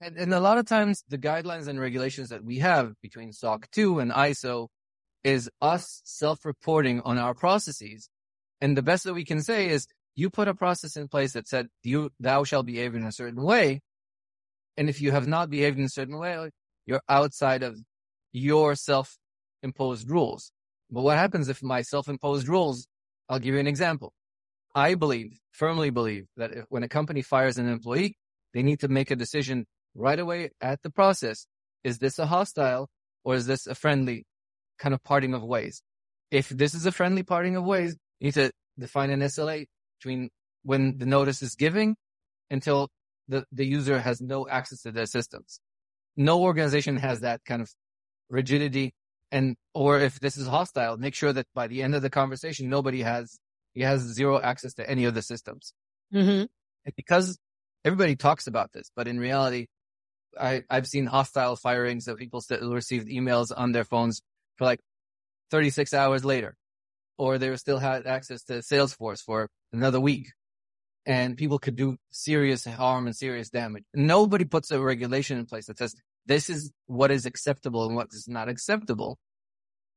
And, 0.00 0.16
and 0.16 0.34
a 0.34 0.40
lot 0.40 0.58
of 0.58 0.66
times 0.66 1.04
the 1.08 1.18
guidelines 1.18 1.68
and 1.68 1.80
regulations 1.80 2.30
that 2.30 2.44
we 2.44 2.58
have 2.58 2.94
between 3.00 3.32
SOC 3.32 3.70
2 3.70 4.00
and 4.00 4.10
ISO 4.10 4.68
is 5.24 5.48
us 5.60 6.02
self-reporting 6.04 7.00
on 7.00 7.18
our 7.18 7.34
processes. 7.34 8.08
And 8.60 8.76
the 8.76 8.82
best 8.82 9.04
that 9.04 9.14
we 9.14 9.24
can 9.24 9.42
say 9.42 9.68
is 9.68 9.86
you 10.14 10.28
put 10.28 10.48
a 10.48 10.54
process 10.54 10.96
in 10.96 11.08
place 11.08 11.32
that 11.32 11.48
said 11.48 11.68
you, 11.82 12.10
thou 12.20 12.44
shall 12.44 12.62
behave 12.62 12.94
in 12.94 13.04
a 13.04 13.12
certain 13.12 13.42
way. 13.42 13.80
And 14.76 14.88
if 14.88 15.00
you 15.00 15.12
have 15.12 15.26
not 15.26 15.50
behaved 15.50 15.78
in 15.78 15.84
a 15.84 15.88
certain 15.88 16.18
way, 16.18 16.50
you're 16.86 17.02
outside 17.08 17.62
of 17.62 17.78
your 18.32 18.74
self 18.74 19.16
self-imposed 19.62 20.10
rules. 20.10 20.52
But 20.90 21.02
what 21.02 21.16
happens 21.16 21.48
if 21.48 21.62
my 21.62 21.82
self-imposed 21.82 22.48
rules, 22.48 22.86
I'll 23.28 23.38
give 23.38 23.54
you 23.54 23.60
an 23.60 23.66
example. 23.66 24.12
I 24.74 24.94
believe, 24.94 25.38
firmly 25.52 25.90
believe 25.90 26.26
that 26.36 26.52
if, 26.52 26.64
when 26.68 26.82
a 26.82 26.88
company 26.88 27.22
fires 27.22 27.58
an 27.58 27.68
employee, 27.68 28.16
they 28.54 28.62
need 28.62 28.80
to 28.80 28.88
make 28.88 29.10
a 29.10 29.16
decision 29.16 29.66
right 29.94 30.18
away 30.18 30.50
at 30.60 30.82
the 30.82 30.90
process. 30.90 31.46
Is 31.84 31.98
this 31.98 32.18
a 32.18 32.26
hostile 32.26 32.88
or 33.24 33.34
is 33.34 33.46
this 33.46 33.66
a 33.66 33.74
friendly 33.74 34.24
kind 34.78 34.94
of 34.94 35.02
parting 35.02 35.34
of 35.34 35.42
ways? 35.42 35.82
If 36.30 36.48
this 36.48 36.74
is 36.74 36.86
a 36.86 36.92
friendly 36.92 37.22
parting 37.22 37.56
of 37.56 37.64
ways, 37.64 37.96
you 38.18 38.26
need 38.26 38.34
to 38.34 38.50
define 38.78 39.10
an 39.10 39.20
SLA 39.20 39.66
between 39.98 40.30
when 40.62 40.98
the 40.98 41.06
notice 41.06 41.42
is 41.42 41.54
giving 41.54 41.96
until 42.50 42.88
the, 43.28 43.44
the 43.52 43.66
user 43.66 43.98
has 43.98 44.20
no 44.20 44.48
access 44.48 44.82
to 44.82 44.92
their 44.92 45.06
systems. 45.06 45.60
No 46.16 46.42
organization 46.42 46.96
has 46.96 47.20
that 47.20 47.44
kind 47.44 47.62
of 47.62 47.70
rigidity. 48.28 48.94
And, 49.30 49.56
or 49.74 49.98
if 49.98 50.20
this 50.20 50.36
is 50.36 50.46
hostile, 50.46 50.96
make 50.96 51.14
sure 51.14 51.32
that 51.32 51.46
by 51.54 51.66
the 51.66 51.82
end 51.82 51.94
of 51.94 52.02
the 52.02 52.10
conversation, 52.10 52.68
nobody 52.68 53.02
has, 53.02 53.38
he 53.72 53.82
has 53.82 54.02
zero 54.02 54.40
access 54.40 54.74
to 54.74 54.88
any 54.88 55.04
of 55.04 55.14
the 55.14 55.22
systems. 55.22 55.72
Mm-hmm. 56.12 56.44
because 56.94 57.38
everybody 57.86 58.16
talks 58.16 58.46
about 58.46 58.70
this, 58.72 58.90
but 58.94 59.08
in 59.08 59.18
reality, 59.18 59.68
I, 60.38 60.62
I've 60.68 60.86
seen 60.86 61.06
hostile 61.06 61.56
firings 61.56 62.06
of 62.06 62.18
people 62.18 62.42
that 62.50 62.60
received 62.60 63.08
emails 63.08 63.50
on 63.54 63.72
their 63.72 63.84
phones 63.84 64.20
for 64.56 64.66
like 64.66 64.80
36 65.50 65.94
hours 65.94 66.22
later, 66.22 66.54
or 67.16 67.38
they 67.38 67.56
still 67.56 67.78
had 67.78 68.06
access 68.06 68.42
to 68.44 68.54
Salesforce 68.58 69.22
for 69.22 69.48
another 69.72 70.00
week 70.00 70.28
and 71.06 71.36
people 71.36 71.58
could 71.58 71.76
do 71.76 71.96
serious 72.10 72.64
harm 72.64 73.06
and 73.06 73.16
serious 73.16 73.50
damage. 73.50 73.84
Nobody 73.94 74.44
puts 74.44 74.70
a 74.70 74.80
regulation 74.80 75.38
in 75.38 75.46
place 75.46 75.66
that 75.66 75.78
says 75.78 75.94
this 76.26 76.48
is 76.48 76.70
what 76.86 77.10
is 77.10 77.26
acceptable 77.26 77.86
and 77.86 77.96
what 77.96 78.08
is 78.12 78.28
not 78.28 78.48
acceptable. 78.48 79.18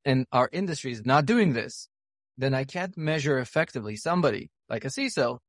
And 0.03 0.25
our 0.31 0.49
industry 0.51 0.91
is 0.91 1.05
not 1.05 1.25
doing 1.25 1.53
this. 1.53 1.87
Then 2.37 2.53
I 2.53 2.63
can't 2.63 2.97
measure 2.97 3.39
effectively 3.39 3.95
somebody 3.95 4.49
like 4.69 4.85
a 4.85 4.89
CISO 4.89 5.39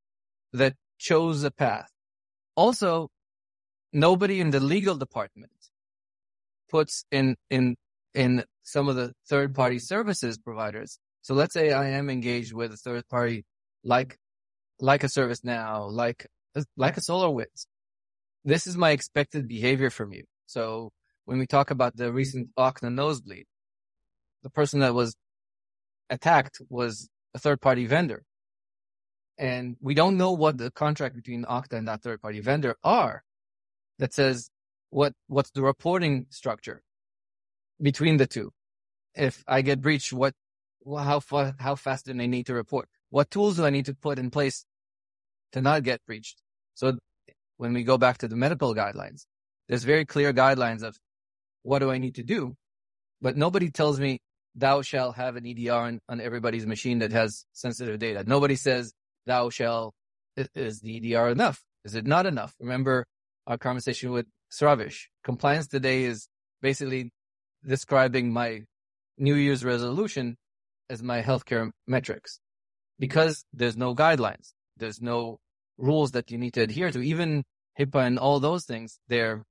that 0.52 0.74
chose 0.98 1.42
a 1.42 1.50
path. 1.50 1.90
Also, 2.54 3.08
nobody 3.92 4.40
in 4.40 4.50
the 4.50 4.60
legal 4.60 4.96
department 4.96 5.50
puts 6.70 7.04
in, 7.10 7.36
in, 7.50 7.76
in 8.14 8.44
some 8.62 8.88
of 8.88 8.96
the 8.96 9.12
third 9.28 9.54
party 9.54 9.78
services 9.78 10.38
providers. 10.38 10.98
So 11.22 11.34
let's 11.34 11.54
say 11.54 11.72
I 11.72 11.88
am 11.90 12.08
engaged 12.08 12.52
with 12.52 12.72
a 12.72 12.76
third 12.76 13.08
party 13.08 13.44
like 13.82 14.18
like 14.80 15.04
a 15.04 15.08
ServiceNow, 15.08 15.90
like 15.90 16.26
uh, 16.54 16.62
like 16.76 16.96
a 16.96 17.00
SolarWinds. 17.00 17.66
This 18.44 18.66
is 18.66 18.76
my 18.76 18.90
expected 18.90 19.48
behavior 19.48 19.90
from 19.90 20.12
you. 20.12 20.24
So 20.46 20.92
when 21.24 21.38
we 21.38 21.46
talk 21.46 21.70
about 21.70 21.96
the 21.96 22.12
recent 22.12 22.50
Okta 22.56 22.92
nosebleed, 22.92 23.46
the 24.42 24.50
person 24.50 24.80
that 24.80 24.94
was 24.94 25.16
attacked 26.08 26.60
was 26.68 27.08
a 27.34 27.38
third 27.38 27.60
party 27.60 27.86
vendor. 27.86 28.22
And 29.38 29.76
we 29.80 29.94
don't 29.94 30.16
know 30.16 30.32
what 30.32 30.56
the 30.56 30.70
contract 30.70 31.14
between 31.14 31.44
Okta 31.44 31.74
and 31.74 31.88
that 31.88 32.02
third 32.02 32.22
party 32.22 32.40
vendor 32.40 32.76
are 32.82 33.22
that 33.98 34.14
says 34.14 34.50
what, 34.90 35.12
what's 35.26 35.50
the 35.50 35.62
reporting 35.62 36.26
structure 36.30 36.82
between 37.82 38.16
the 38.16 38.26
two. 38.26 38.52
If 39.14 39.42
I 39.46 39.62
get 39.62 39.80
breached, 39.80 40.12
what, 40.12 40.34
how 40.86 41.20
far, 41.20 41.54
how 41.58 41.74
fast 41.74 42.06
do 42.06 42.12
I 42.12 42.26
need 42.26 42.46
to 42.46 42.54
report? 42.54 42.88
What 43.10 43.30
tools 43.30 43.56
do 43.56 43.64
I 43.64 43.70
need 43.70 43.86
to 43.86 43.94
put 43.94 44.18
in 44.18 44.30
place 44.30 44.64
to 45.52 45.60
not 45.60 45.82
get 45.82 46.00
breached? 46.06 46.42
So 46.74 46.98
when 47.56 47.72
we 47.72 47.84
go 47.84 47.98
back 47.98 48.18
to 48.18 48.28
the 48.28 48.36
medical 48.36 48.74
guidelines, 48.74 49.26
there's 49.68 49.84
very 49.84 50.04
clear 50.04 50.32
guidelines 50.32 50.82
of 50.82 50.96
what 51.62 51.80
do 51.80 51.90
I 51.90 51.98
need 51.98 52.16
to 52.16 52.22
do, 52.22 52.54
but 53.20 53.36
nobody 53.36 53.70
tells 53.70 53.98
me 53.98 54.20
thou 54.54 54.82
shall 54.82 55.12
have 55.12 55.36
an 55.36 55.46
EDR 55.46 55.72
on, 55.72 56.00
on 56.08 56.20
everybody's 56.20 56.66
machine 56.66 57.00
that 57.00 57.12
has 57.12 57.44
sensitive 57.52 57.98
data. 57.98 58.24
Nobody 58.26 58.56
says 58.56 58.92
thou 59.26 59.50
shall 59.50 59.92
is 60.54 60.80
the 60.80 61.14
EDR 61.14 61.28
enough? 61.28 61.62
Is 61.84 61.94
it 61.94 62.06
not 62.06 62.26
enough? 62.26 62.54
Remember 62.60 63.06
our 63.46 63.56
conversation 63.56 64.10
with 64.10 64.26
Sravish. 64.52 65.04
Compliance 65.24 65.66
today 65.66 66.04
is 66.04 66.28
basically 66.60 67.10
describing 67.66 68.32
my 68.32 68.62
New 69.18 69.34
Year's 69.34 69.64
resolution 69.64 70.36
as 70.90 71.02
my 71.02 71.22
healthcare 71.22 71.70
metrics 71.86 72.40
because 72.98 73.44
there's 73.52 73.76
no 73.76 73.94
guidelines. 73.94 74.52
There's 74.76 75.00
no 75.00 75.38
rules 75.78 76.12
that 76.12 76.30
you 76.30 76.38
need 76.38 76.54
to 76.54 76.62
adhere 76.62 76.90
to. 76.90 77.00
Even 77.00 77.44
HIPAA 77.78 78.06
and 78.06 78.18
all 78.18 78.40
those 78.40 78.64
things, 78.64 78.98
they're 79.08 79.42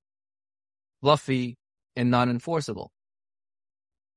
fluffy 1.00 1.56
and 1.94 2.10
non-enforceable. 2.10 2.90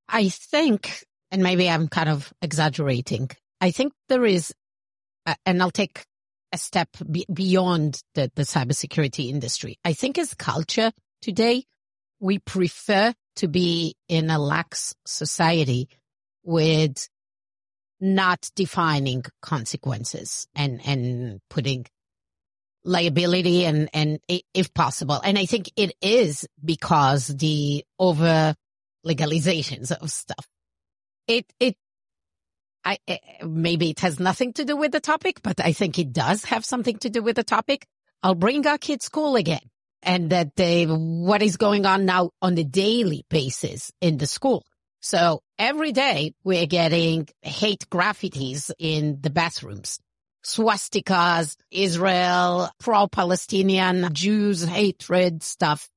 I 0.07 0.29
think, 0.29 1.05
and 1.31 1.43
maybe 1.43 1.69
I'm 1.69 1.87
kind 1.87 2.09
of 2.09 2.33
exaggerating. 2.41 3.29
I 3.61 3.71
think 3.71 3.93
there 4.07 4.25
is, 4.25 4.53
and 5.45 5.61
I'll 5.61 5.71
take 5.71 6.03
a 6.51 6.57
step 6.57 6.89
be- 7.09 7.27
beyond 7.31 8.01
the, 8.15 8.31
the 8.35 8.43
cybersecurity 8.43 9.29
industry. 9.29 9.77
I 9.85 9.93
think 9.93 10.17
as 10.17 10.33
culture 10.33 10.91
today, 11.21 11.65
we 12.19 12.39
prefer 12.39 13.13
to 13.37 13.47
be 13.47 13.95
in 14.07 14.29
a 14.29 14.39
lax 14.39 14.95
society 15.05 15.89
with 16.43 17.07
not 17.99 18.49
defining 18.55 19.23
consequences 19.41 20.47
and, 20.55 20.81
and 20.85 21.39
putting 21.49 21.85
liability 22.83 23.65
and, 23.65 23.89
and 23.93 24.19
if 24.53 24.73
possible. 24.73 25.19
And 25.23 25.37
I 25.37 25.45
think 25.45 25.71
it 25.75 25.93
is 26.01 26.47
because 26.63 27.27
the 27.27 27.83
over 27.97 28.55
legalizations 29.05 29.91
of 29.91 30.09
stuff. 30.09 30.47
It, 31.27 31.45
it, 31.59 31.75
I, 32.83 32.97
eh, 33.07 33.17
maybe 33.45 33.91
it 33.91 33.99
has 33.99 34.19
nothing 34.19 34.53
to 34.53 34.65
do 34.65 34.75
with 34.75 34.91
the 34.91 34.99
topic, 34.99 35.41
but 35.43 35.59
I 35.59 35.73
think 35.73 35.99
it 35.99 36.13
does 36.13 36.45
have 36.45 36.65
something 36.65 36.97
to 36.99 37.09
do 37.09 37.21
with 37.21 37.35
the 37.35 37.43
topic. 37.43 37.85
I'll 38.23 38.35
bring 38.35 38.65
our 38.65 38.77
kids 38.77 39.05
school 39.05 39.35
again 39.35 39.61
and 40.01 40.29
that 40.31 40.55
they, 40.55 40.85
what 40.85 41.41
is 41.41 41.57
going 41.57 41.85
on 41.85 42.05
now 42.05 42.31
on 42.41 42.57
a 42.57 42.63
daily 42.63 43.25
basis 43.29 43.91
in 44.01 44.17
the 44.17 44.27
school. 44.27 44.65
So 45.01 45.41
every 45.57 45.91
day 45.91 46.33
we're 46.43 46.65
getting 46.65 47.27
hate 47.41 47.89
graffitis 47.89 48.71
in 48.77 49.19
the 49.21 49.29
bathrooms. 49.29 49.99
Swastikas, 50.43 51.55
Israel, 51.71 52.69
pro-Palestinian, 52.79 54.13
Jews, 54.13 54.63
hatred 54.63 55.43
stuff. 55.43 55.89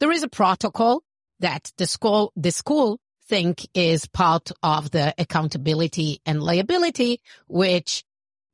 There 0.00 0.12
is 0.12 0.22
a 0.22 0.28
protocol 0.28 1.02
that 1.40 1.70
the 1.76 1.86
school, 1.86 2.32
the 2.36 2.50
school 2.50 2.98
think 3.28 3.66
is 3.74 4.06
part 4.06 4.52
of 4.62 4.90
the 4.90 5.14
accountability 5.18 6.20
and 6.24 6.42
liability, 6.42 7.20
which 7.48 8.04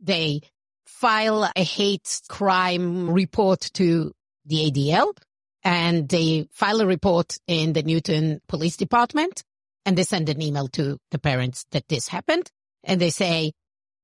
they 0.00 0.40
file 0.87 1.50
a 1.54 1.62
hate 1.62 2.23
crime 2.28 3.11
report 3.11 3.61
to 3.75 4.12
the 4.47 4.71
ADL 4.71 5.16
and 5.64 6.09
they 6.09 6.49
file 6.52 6.80
a 6.80 6.87
report 6.87 7.38
in 7.47 7.73
the 7.73 7.82
Newton 7.82 8.40
Police 8.49 8.76
Department 8.76 9.44
and 9.85 9.97
they 9.97 10.05
send 10.05 10.29
an 10.29 10.41
email 10.41 10.69
to 10.69 10.99
the 11.11 11.19
parents 11.19 11.67
that 11.73 11.89
this 11.89 12.09
happened 12.09 12.51
and 12.85 13.01
they 13.01 13.11
say 13.11 13.53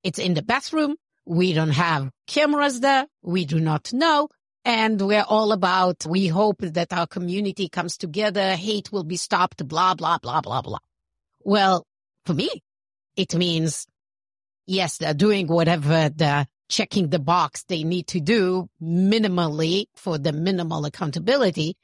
it's 0.02 0.18
in 0.18 0.34
the 0.34 0.42
bathroom. 0.42 0.96
We 1.26 1.52
don't 1.52 1.70
have 1.70 2.10
cameras 2.26 2.80
there. 2.80 3.06
We 3.22 3.44
do 3.44 3.60
not 3.60 3.92
know. 3.92 4.28
And 4.64 5.00
we're 5.00 5.24
all 5.26 5.52
about, 5.52 6.04
we 6.06 6.26
hope 6.26 6.58
that 6.60 6.92
our 6.92 7.06
community 7.06 7.68
comes 7.68 7.96
together. 7.96 8.54
Hate 8.54 8.92
will 8.92 9.04
be 9.04 9.16
stopped, 9.16 9.66
blah, 9.66 9.94
blah, 9.94 10.18
blah, 10.18 10.40
blah, 10.40 10.62
blah. 10.62 10.78
Well, 11.40 11.86
for 12.26 12.34
me, 12.34 12.50
it 13.16 13.34
means, 13.34 13.86
yes, 14.66 14.98
they're 14.98 15.14
doing 15.14 15.46
whatever 15.46 16.10
the 16.10 16.46
checking 16.68 17.08
the 17.08 17.18
box 17.18 17.64
they 17.64 17.82
need 17.82 18.06
to 18.08 18.20
do 18.20 18.68
minimally 18.82 19.86
for 19.96 20.18
the 20.18 20.32
minimal 20.32 20.84
accountability, 20.84 21.76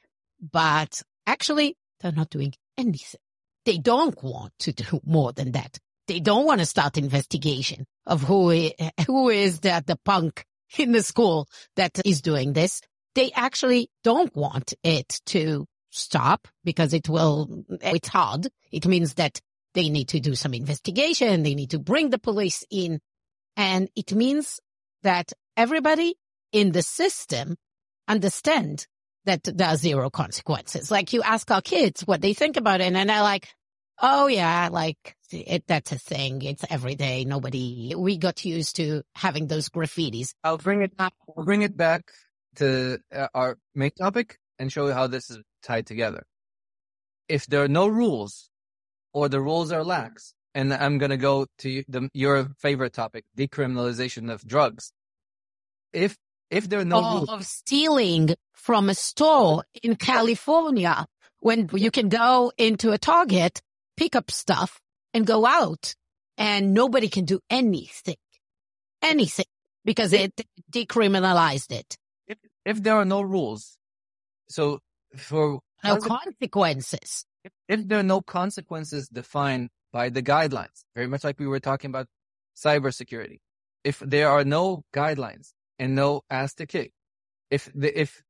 but 0.51 1.01
actually 1.25 1.75
they're 1.99 2.11
not 2.11 2.29
doing 2.29 2.53
anything. 2.77 3.19
They 3.65 3.77
don't 3.77 4.21
want 4.23 4.53
to 4.59 4.73
do 4.73 5.01
more 5.05 5.33
than 5.33 5.51
that. 5.53 5.77
They 6.07 6.19
don't 6.19 6.45
want 6.45 6.59
to 6.59 6.65
start 6.65 6.97
investigation 6.97 7.85
of 8.05 8.21
who 8.21 8.51
is, 8.51 8.71
who 9.07 9.29
is 9.29 9.59
the, 9.61 9.83
the 9.85 9.97
punk 10.05 10.45
in 10.77 10.91
the 10.91 11.01
school 11.01 11.47
that 11.75 11.99
is 12.05 12.21
doing 12.21 12.53
this. 12.53 12.81
They 13.15 13.31
actually 13.31 13.89
don't 14.03 14.35
want 14.35 14.73
it 14.83 15.19
to 15.27 15.65
stop 15.89 16.47
because 16.63 16.93
it 16.93 17.09
will, 17.09 17.65
it's 17.81 18.09
hard. 18.09 18.47
It 18.71 18.85
means 18.85 19.15
that 19.15 19.39
they 19.73 19.89
need 19.89 20.09
to 20.09 20.19
do 20.19 20.35
some 20.35 20.53
investigation. 20.53 21.43
They 21.43 21.55
need 21.55 21.71
to 21.71 21.79
bring 21.79 22.09
the 22.09 22.19
police 22.19 22.63
in. 22.69 22.99
And 23.57 23.89
it 23.95 24.13
means 24.13 24.59
that 25.03 25.31
everybody 25.57 26.15
in 26.51 26.71
the 26.71 26.81
system 26.81 27.55
understand 28.07 28.85
that 29.25 29.61
are 29.61 29.75
zero 29.75 30.09
consequences. 30.09 30.89
Like 30.91 31.13
you 31.13 31.21
ask 31.21 31.49
our 31.51 31.61
kids 31.61 32.01
what 32.01 32.21
they 32.21 32.33
think 32.33 32.57
about 32.57 32.81
it 32.81 32.93
and 32.93 33.09
they're 33.09 33.21
like, 33.21 33.47
Oh 34.01 34.27
yeah, 34.27 34.69
like 34.71 35.15
it, 35.31 35.65
that's 35.67 35.91
a 35.91 35.97
thing. 35.97 36.41
It's 36.41 36.65
every 36.69 36.95
day. 36.95 37.23
Nobody, 37.23 37.93
we 37.97 38.17
got 38.17 38.43
used 38.43 38.75
to 38.75 39.03
having 39.13 39.47
those 39.47 39.69
graffitis. 39.69 40.33
I'll 40.43 40.57
bring 40.57 40.81
it, 40.81 40.91
I'll 40.99 41.11
bring 41.43 41.61
it 41.61 41.77
back 41.77 42.11
to 42.57 42.99
uh, 43.13 43.27
our 43.33 43.57
main 43.73 43.91
topic 43.91 44.37
and 44.59 44.71
show 44.71 44.87
you 44.87 44.93
how 44.93 45.07
this 45.07 45.29
is 45.29 45.39
tied 45.63 45.85
together. 45.85 46.25
If 47.29 47.47
there 47.47 47.63
are 47.63 47.69
no 47.69 47.87
rules 47.87 48.49
or 49.15 49.29
the 49.29 49.41
rules 49.41 49.71
are 49.71 49.83
lax. 49.83 50.33
And 50.53 50.73
I'm 50.73 50.99
going 50.99 51.09
to 51.09 51.17
go 51.17 51.47
to 51.59 51.83
the, 51.87 52.09
your 52.13 52.49
favorite 52.59 52.93
topic, 52.93 53.25
decriminalization 53.37 54.31
of 54.31 54.45
drugs. 54.45 54.91
If, 55.91 56.17
if 56.49 56.69
there 56.69 56.79
are 56.79 56.85
no 56.85 56.97
Or 56.97 57.13
rules, 57.17 57.29
of 57.29 57.45
stealing 57.45 58.35
from 58.53 58.89
a 58.89 58.95
store 58.95 59.65
in 59.83 59.95
California 59.95 61.05
when 61.39 61.69
you 61.73 61.91
can 61.91 62.09
go 62.09 62.51
into 62.57 62.91
a 62.91 62.97
Target, 62.97 63.61
pick 63.97 64.15
up 64.15 64.31
stuff 64.31 64.81
and 65.13 65.25
go 65.25 65.45
out 65.45 65.95
and 66.37 66.73
nobody 66.73 67.07
can 67.07 67.25
do 67.25 67.39
anything, 67.49 68.15
anything 69.01 69.45
because 69.83 70.11
it 70.13 70.33
decriminalized 70.71 71.71
it. 71.71 71.97
if, 72.27 72.37
if 72.65 72.81
there 72.81 72.95
are 72.95 73.05
no 73.05 73.21
rules, 73.21 73.77
so 74.49 74.79
for 75.15 75.59
No 75.83 75.97
consequences. 75.97 77.25
if, 77.43 77.51
if 77.67 77.87
there 77.87 77.99
are 77.99 78.03
no 78.03 78.21
consequences 78.21 79.07
defined 79.07 79.69
by 79.93 80.09
the 80.09 80.23
guidelines, 80.23 80.83
very 80.95 81.07
much 81.07 81.23
like 81.23 81.39
we 81.39 81.47
were 81.47 81.59
talking 81.59 81.89
about 81.89 82.07
cybersecurity, 82.57 83.39
if 83.83 83.99
there 83.99 84.29
are 84.29 84.43
no 84.43 84.83
guidelines 84.93 85.53
and 85.79 85.95
no 85.95 86.21
ass 86.29 86.53
to 86.55 86.65
kick, 86.65 86.91
if 87.49 87.71
the, 87.73 87.99
if 87.99 88.21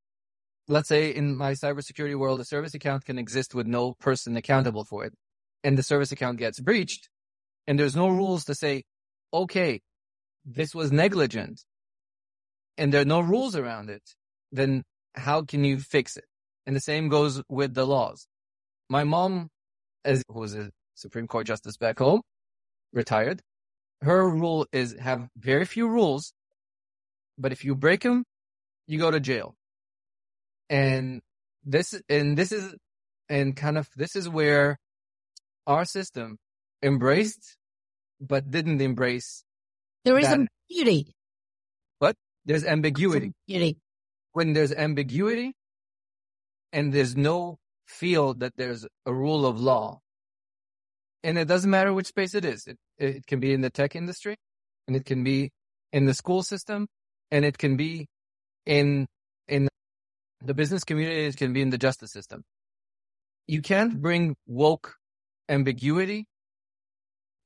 let's 0.67 0.89
say 0.89 1.11
in 1.11 1.35
my 1.35 1.53
cybersecurity 1.53 2.17
world, 2.17 2.39
a 2.39 2.45
service 2.45 2.73
account 2.73 3.05
can 3.05 3.17
exist 3.17 3.53
with 3.53 3.67
no 3.67 3.93
person 3.93 4.35
accountable 4.37 4.83
for 4.83 5.05
it, 5.05 5.13
and 5.63 5.77
the 5.77 5.83
service 5.83 6.11
account 6.11 6.37
gets 6.37 6.59
breached, 6.59 7.09
and 7.67 7.79
there's 7.79 7.95
no 7.95 8.09
rules 8.09 8.45
to 8.45 8.55
say, 8.55 8.83
okay, 9.33 9.81
this 10.45 10.75
was 10.75 10.91
negligent, 10.91 11.61
and 12.77 12.93
there 12.93 13.01
are 13.01 13.05
no 13.05 13.21
rules 13.21 13.55
around 13.55 13.89
it, 13.89 14.03
then 14.51 14.83
how 15.15 15.41
can 15.41 15.63
you 15.63 15.79
fix 15.79 16.17
it? 16.17 16.25
And 16.65 16.75
the 16.75 16.81
same 16.81 17.09
goes 17.09 17.41
with 17.47 17.73
the 17.73 17.85
laws 17.85 18.27
my 18.89 19.03
mom, 19.03 19.49
as 20.03 20.23
who 20.27 20.39
was 20.39 20.55
a 20.55 20.71
Supreme 20.95 21.27
Court 21.27 21.47
justice 21.47 21.77
back 21.77 21.99
home, 21.99 22.21
retired. 22.93 23.41
Her 24.01 24.29
rule 24.29 24.67
is 24.71 24.95
have 24.99 25.29
very 25.37 25.65
few 25.65 25.87
rules, 25.87 26.33
but 27.37 27.51
if 27.51 27.63
you 27.63 27.75
break 27.75 28.01
them, 28.01 28.23
you 28.87 28.99
go 28.99 29.11
to 29.11 29.19
jail. 29.19 29.55
And 30.69 31.21
this, 31.63 31.99
and 32.09 32.37
this 32.37 32.51
is, 32.51 32.75
and 33.29 33.55
kind 33.55 33.77
of, 33.77 33.89
this 33.95 34.15
is 34.15 34.27
where 34.29 34.77
our 35.67 35.85
system 35.85 36.37
embraced, 36.83 37.57
but 38.21 38.49
didn't 38.49 38.81
embrace. 38.81 39.43
There 40.03 40.17
is 40.17 40.25
That- 40.27 40.47
ambiguity. 40.69 41.13
But 41.99 42.15
there's 42.45 42.63
ambiguity. 42.65 43.33
Ambiguity. 43.49 43.77
When 44.33 44.53
there's 44.53 44.71
ambiguity 44.71 45.53
and 46.73 46.93
there's 46.93 47.15
no 47.15 47.57
feel 47.87 48.33
that 48.35 48.53
there's 48.57 48.85
a 49.05 49.13
rule 49.13 49.45
of 49.45 49.59
law, 49.59 50.01
and 51.23 51.37
it 51.39 51.47
doesn't 51.47 51.71
matter 51.71 51.93
which 51.93 52.07
space 52.07 52.35
it 52.35 52.45
is. 52.45 52.67
It, 52.67 52.77
it 52.97 53.25
can 53.25 53.39
be 53.39 53.53
in 53.53 53.61
the 53.61 53.69
tech 53.71 53.95
industry 53.95 54.35
and 54.87 54.95
it 54.95 55.05
can 55.05 55.23
be 55.23 55.51
in 55.91 56.05
the 56.05 56.13
school 56.13 56.43
system 56.43 56.87
and 57.31 57.45
it 57.45 57.57
can 57.57 57.77
be 57.77 58.07
in, 58.65 59.07
in 59.47 59.67
the 60.43 60.53
business 60.53 60.83
community. 60.83 61.25
It 61.25 61.37
can 61.37 61.53
be 61.53 61.61
in 61.61 61.69
the 61.69 61.77
justice 61.77 62.11
system. 62.11 62.43
You 63.47 63.61
can't 63.61 64.01
bring 64.01 64.35
woke 64.47 64.95
ambiguity 65.49 66.25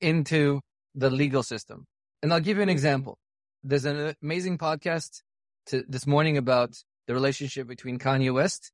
into 0.01 0.62
the 0.95 1.09
legal 1.09 1.43
system. 1.43 1.86
And 2.21 2.33
I'll 2.33 2.39
give 2.39 2.57
you 2.57 2.63
an 2.63 2.69
example. 2.69 3.17
There's 3.63 3.86
an 3.86 4.15
amazing 4.21 4.57
podcast 4.57 5.21
to, 5.67 5.83
this 5.88 6.07
morning 6.07 6.38
about 6.38 6.75
the 7.07 7.13
relationship 7.13 7.67
between 7.67 8.00
Kanye 8.00 8.33
West 8.33 8.71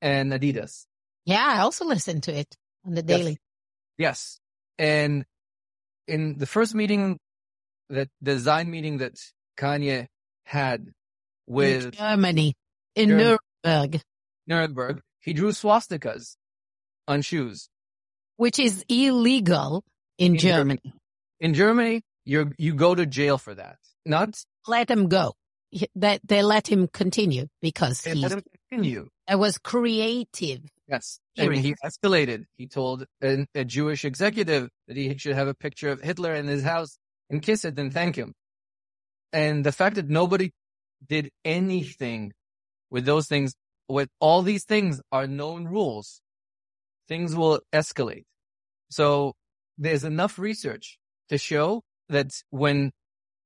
and 0.00 0.32
Adidas. 0.32 0.86
Yeah, 1.24 1.44
I 1.46 1.60
also 1.60 1.84
listen 1.84 2.20
to 2.22 2.34
it 2.36 2.56
on 2.84 2.94
the 2.94 3.04
Yes. 3.06 3.18
daily. 3.18 3.38
Yes. 3.96 4.40
And 4.78 5.24
in 6.06 6.38
the 6.38 6.46
first 6.46 6.74
meeting 6.74 7.18
that 7.90 8.08
the 8.20 8.34
design 8.34 8.70
meeting 8.70 8.98
that 8.98 9.18
Kanye 9.58 10.06
had 10.44 10.80
in 10.80 10.92
with 11.46 11.92
Germany, 11.96 12.54
in 12.94 13.08
Germany. 13.10 13.38
Nuremberg, 13.64 14.00
Nuremberg, 14.46 15.00
he 15.20 15.32
drew 15.32 15.50
swastikas 15.52 16.36
on 17.06 17.22
shoes. 17.22 17.68
which 18.36 18.58
is 18.58 18.84
illegal 18.88 19.84
in, 20.18 20.32
In 20.34 20.38
Germany. 20.38 20.80
Germany. 20.82 21.00
In 21.40 21.54
Germany, 21.54 22.02
you 22.24 22.52
you 22.58 22.74
go 22.74 22.94
to 22.94 23.06
jail 23.06 23.38
for 23.38 23.54
that. 23.54 23.78
Not 24.04 24.42
Let 24.66 24.90
him 24.90 25.08
go. 25.08 25.34
That 25.96 26.20
they 26.24 26.42
let 26.42 26.66
him 26.66 26.88
continue 26.88 27.46
because 27.60 28.06
and 28.06 28.16
he 28.16 28.22
let 28.22 28.32
him 28.32 28.42
continue. 28.70 29.08
it 29.28 29.38
was 29.38 29.58
creative. 29.58 30.60
Yes. 30.88 31.20
And 31.36 31.54
he 31.54 31.74
escalated. 31.84 32.46
He 32.56 32.66
told 32.66 33.04
a, 33.22 33.46
a 33.54 33.64
Jewish 33.64 34.04
executive 34.06 34.70
that 34.86 34.96
he 34.96 35.16
should 35.18 35.34
have 35.34 35.48
a 35.48 35.54
picture 35.54 35.90
of 35.90 36.00
Hitler 36.00 36.34
in 36.34 36.46
his 36.46 36.62
house 36.62 36.96
and 37.28 37.42
kiss 37.42 37.66
it 37.66 37.78
and 37.78 37.92
thank 37.92 38.16
him. 38.16 38.32
And 39.32 39.64
the 39.64 39.72
fact 39.72 39.96
that 39.96 40.08
nobody 40.08 40.52
did 41.06 41.30
anything 41.44 42.32
with 42.90 43.04
those 43.06 43.28
things, 43.28 43.54
with 43.88 44.08
all 44.20 44.42
these 44.42 44.64
things 44.64 45.00
are 45.12 45.26
known 45.26 45.66
rules, 45.66 46.20
things 47.08 47.36
will 47.36 47.60
escalate. 47.72 48.24
So 48.90 49.34
there's 49.78 50.04
enough 50.04 50.38
research 50.38 50.98
to 51.28 51.38
show 51.38 51.82
that 52.08 52.32
when 52.50 52.92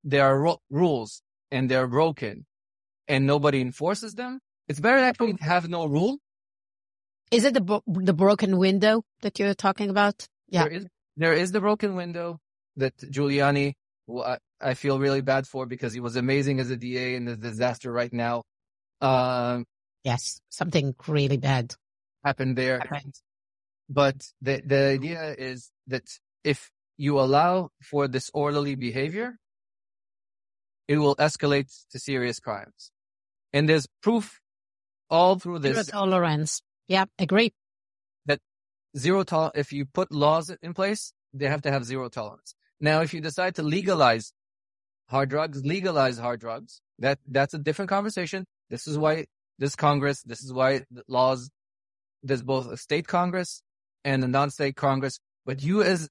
there 0.04 0.24
are 0.26 0.40
ru- 0.40 0.58
rules 0.70 1.22
and 1.50 1.70
they're 1.70 1.88
broken 1.88 2.46
and 3.08 3.26
nobody 3.26 3.60
enforces 3.60 4.14
them, 4.14 4.40
it's 4.68 4.80
better 4.80 4.98
actually 4.98 5.34
to 5.34 5.44
have 5.44 5.68
no 5.68 5.86
rule 5.86 6.18
Is 7.30 7.44
it 7.44 7.54
the 7.54 7.80
the 7.86 8.14
broken 8.14 8.58
window 8.58 9.04
that 9.22 9.38
you're 9.38 9.54
talking 9.54 9.90
about? 9.90 10.26
Yeah. 10.48 10.64
There 10.64 10.72
is 10.72 10.86
there 11.16 11.34
is 11.34 11.52
the 11.52 11.60
broken 11.60 11.94
window 11.94 12.38
that 12.76 12.96
Giuliani, 12.98 13.74
who 14.12 14.22
I, 14.22 14.38
I 14.60 14.74
feel 14.74 14.98
really 14.98 15.20
bad 15.22 15.46
for 15.46 15.66
because 15.66 15.92
he 15.92 16.00
was 16.00 16.16
amazing 16.16 16.60
as 16.60 16.70
a 16.70 16.76
DA 16.76 17.14
in 17.16 17.24
the 17.24 17.36
disaster 17.36 17.90
right 17.92 18.12
now, 18.12 18.42
um, 19.00 19.64
Yes, 20.04 20.40
something 20.50 20.94
really 21.06 21.36
bad. 21.36 21.74
happened 22.24 22.56
there. 22.58 22.80
happened. 22.80 23.14
But 23.88 24.16
the 24.40 24.62
the 24.64 24.80
idea 24.98 25.34
is 25.38 25.70
that 25.86 26.04
if 26.44 26.70
you 26.96 27.18
allow 27.20 27.70
for 27.80 28.08
disorderly 28.08 28.74
behavior, 28.74 29.36
it 30.88 30.98
will 30.98 31.16
escalate 31.16 31.70
to 31.90 31.98
serious 31.98 32.40
crimes. 32.40 32.90
And 33.52 33.68
there's 33.68 33.86
proof 34.02 34.40
all 35.08 35.38
through 35.38 35.60
Zero 35.60 35.74
this 35.74 35.86
tolerance. 35.86 36.62
Yeah, 36.88 37.04
agree. 37.18 37.52
That 38.26 38.40
zero 38.96 39.22
tol 39.24 39.52
if 39.54 39.72
you 39.72 39.84
put 39.86 40.10
laws 40.10 40.50
in 40.62 40.74
place, 40.74 41.12
they 41.32 41.46
have 41.46 41.62
to 41.62 41.70
have 41.70 41.84
zero 41.84 42.08
tolerance. 42.08 42.54
Now, 42.82 43.00
if 43.00 43.14
you 43.14 43.20
decide 43.20 43.54
to 43.54 43.62
legalize 43.62 44.32
hard 45.08 45.30
drugs, 45.30 45.64
legalize 45.64 46.18
hard 46.18 46.40
drugs, 46.40 46.80
that, 46.98 47.20
that's 47.26 47.54
a 47.54 47.58
different 47.58 47.88
conversation. 47.88 48.44
This 48.68 48.86
is 48.86 48.98
why 48.98 49.26
this 49.58 49.76
Congress, 49.76 50.22
this 50.22 50.42
is 50.42 50.52
why 50.52 50.82
laws, 51.06 51.48
there's 52.24 52.42
both 52.42 52.70
a 52.70 52.76
state 52.76 53.06
Congress 53.06 53.62
and 54.04 54.24
a 54.24 54.28
non-state 54.28 54.74
Congress, 54.74 55.20
but 55.46 55.62
you 55.62 55.82
as 55.82 56.08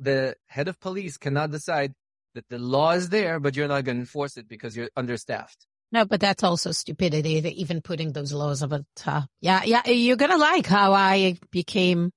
the 0.00 0.34
head 0.46 0.68
of 0.68 0.80
police 0.80 1.18
cannot 1.18 1.50
decide 1.50 1.92
that 2.34 2.48
the 2.48 2.58
law 2.58 2.92
is 2.92 3.10
there, 3.10 3.38
but 3.38 3.54
you're 3.54 3.68
not 3.68 3.84
going 3.84 3.96
to 3.96 4.00
enforce 4.00 4.38
it 4.38 4.48
because 4.48 4.74
you're 4.74 4.88
understaffed. 4.96 5.66
No, 5.90 6.04
but 6.04 6.20
that's 6.20 6.42
also 6.42 6.72
stupidity, 6.72 7.42
even 7.60 7.80
putting 7.80 8.12
those 8.12 8.32
laws 8.32 8.62
of 8.62 8.72
it. 8.72 8.86
Uh, 9.06 9.22
yeah, 9.40 9.62
yeah, 9.64 9.86
you're 9.88 10.16
gonna 10.16 10.36
like 10.36 10.66
how 10.66 10.92
I 10.92 11.38
became 11.50 12.10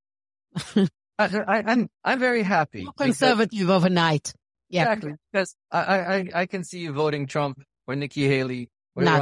I, 1.22 1.40
I, 1.60 1.64
I'm, 1.66 1.90
I'm 2.04 2.20
very 2.20 2.44
happy. 2.44 2.82
because- 2.86 3.06
conservative 3.20 3.70
overnight. 3.70 4.34
Yeah. 4.70 4.84
Exactly. 4.84 5.14
Because 5.32 5.56
I, 5.72 5.80
I, 5.80 6.30
I- 6.34 6.46
can 6.46 6.64
see 6.64 6.80
you 6.80 6.94
voting 6.94 7.28
Trump 7.28 7.62
or 7.88 7.96
Nikki 7.96 8.28
Haley 8.28 8.70
or 8.96 9.04
Not- 9.04 9.20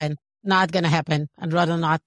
Ron. 0.00 0.16
Not 0.44 0.72
gonna 0.72 0.88
happen. 0.88 1.28
I'd 1.38 1.52
rather 1.52 1.76
not 1.76 2.02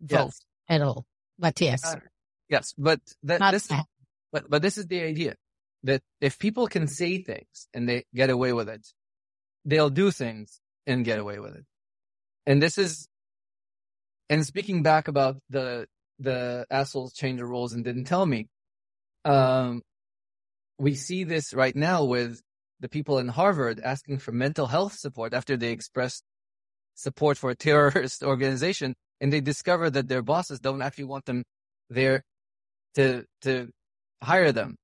vote 0.00 0.26
Yes. 0.26 0.40
at 0.68 0.82
all. 0.82 1.06
But 1.38 1.60
yes, 1.60 1.84
Uh, 1.84 2.00
Yes. 2.48 2.74
But 2.76 3.00
that, 3.22 3.38
not 3.38 3.52
this, 3.52 3.68
bad. 3.68 3.84
but, 4.32 4.50
but 4.50 4.62
this 4.62 4.78
is 4.78 4.86
the 4.88 5.00
idea 5.02 5.36
that 5.84 6.02
if 6.20 6.40
people 6.40 6.66
can 6.66 6.88
say 6.88 7.22
things 7.22 7.68
and 7.72 7.88
they 7.88 8.04
get 8.12 8.30
away 8.30 8.52
with 8.52 8.68
it, 8.68 8.84
they'll 9.64 9.90
do 9.90 10.10
things 10.10 10.60
and 10.88 11.04
get 11.04 11.20
away 11.20 11.38
with 11.38 11.54
it. 11.54 11.64
And 12.46 12.60
this 12.60 12.78
is, 12.78 13.06
and 14.28 14.44
speaking 14.44 14.82
back 14.82 15.06
about 15.06 15.36
the, 15.50 15.86
the 16.18 16.66
assholes 16.70 17.12
change 17.12 17.38
the 17.38 17.46
rules 17.46 17.72
and 17.74 17.84
didn't 17.84 18.04
tell 18.06 18.26
me, 18.26 18.48
um, 19.28 19.82
we 20.78 20.94
see 20.94 21.24
this 21.24 21.52
right 21.52 21.76
now 21.76 22.04
with 22.04 22.40
the 22.80 22.88
people 22.88 23.18
in 23.18 23.28
Harvard 23.28 23.80
asking 23.80 24.18
for 24.18 24.32
mental 24.32 24.66
health 24.66 24.94
support 24.94 25.34
after 25.34 25.56
they 25.56 25.70
expressed 25.70 26.22
support 26.94 27.36
for 27.36 27.50
a 27.50 27.54
terrorist 27.54 28.22
organization 28.32 28.94
and 29.20 29.32
they 29.32 29.40
discover 29.40 29.90
that 29.90 30.08
their 30.08 30.22
bosses 30.22 30.60
don't 30.60 30.80
actually 30.80 31.04
want 31.04 31.24
them 31.26 31.44
there 31.90 32.22
to, 32.94 33.24
to 33.42 33.68
hire 34.22 34.52
them. 34.52 34.76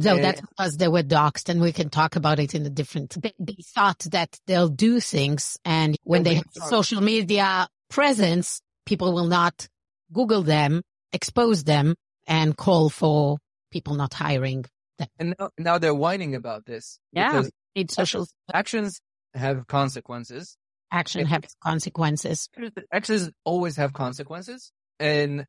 So 0.00 0.16
that's 0.16 0.40
because 0.40 0.78
they 0.78 0.88
were 0.88 1.02
doxxed 1.02 1.50
and 1.50 1.60
we 1.60 1.70
can 1.70 1.90
talk 1.90 2.16
about 2.16 2.38
it 2.38 2.54
in 2.54 2.64
a 2.64 2.70
different, 2.70 3.14
they, 3.22 3.32
they 3.38 3.58
thought 3.74 4.00
that 4.10 4.38
they'll 4.46 4.68
do 4.68 5.00
things 5.00 5.58
and 5.64 5.96
when 6.02 6.22
they 6.22 6.36
have 6.36 6.46
social 6.52 7.00
media 7.02 7.68
presence, 7.90 8.62
people 8.86 9.12
will 9.12 9.26
not 9.26 9.68
Google 10.12 10.42
them, 10.42 10.82
expose 11.12 11.64
them 11.64 11.94
and 12.26 12.56
call 12.56 12.88
for 12.88 13.38
people 13.72 13.94
not 13.94 14.14
hiring 14.14 14.64
them. 14.98 15.08
And 15.18 15.34
now, 15.38 15.50
now 15.58 15.78
they're 15.78 15.94
whining 15.94 16.34
about 16.34 16.66
this. 16.66 16.98
Yeah. 17.12 17.42
It's 17.74 17.94
social 17.94 18.26
actions 18.52 19.00
have 19.34 19.66
consequences. 19.66 20.56
action 20.90 21.26
has 21.26 21.56
consequences. 21.62 22.48
Actions 22.92 23.30
always 23.44 23.76
have 23.76 23.92
consequences. 23.92 24.70
And 25.00 25.46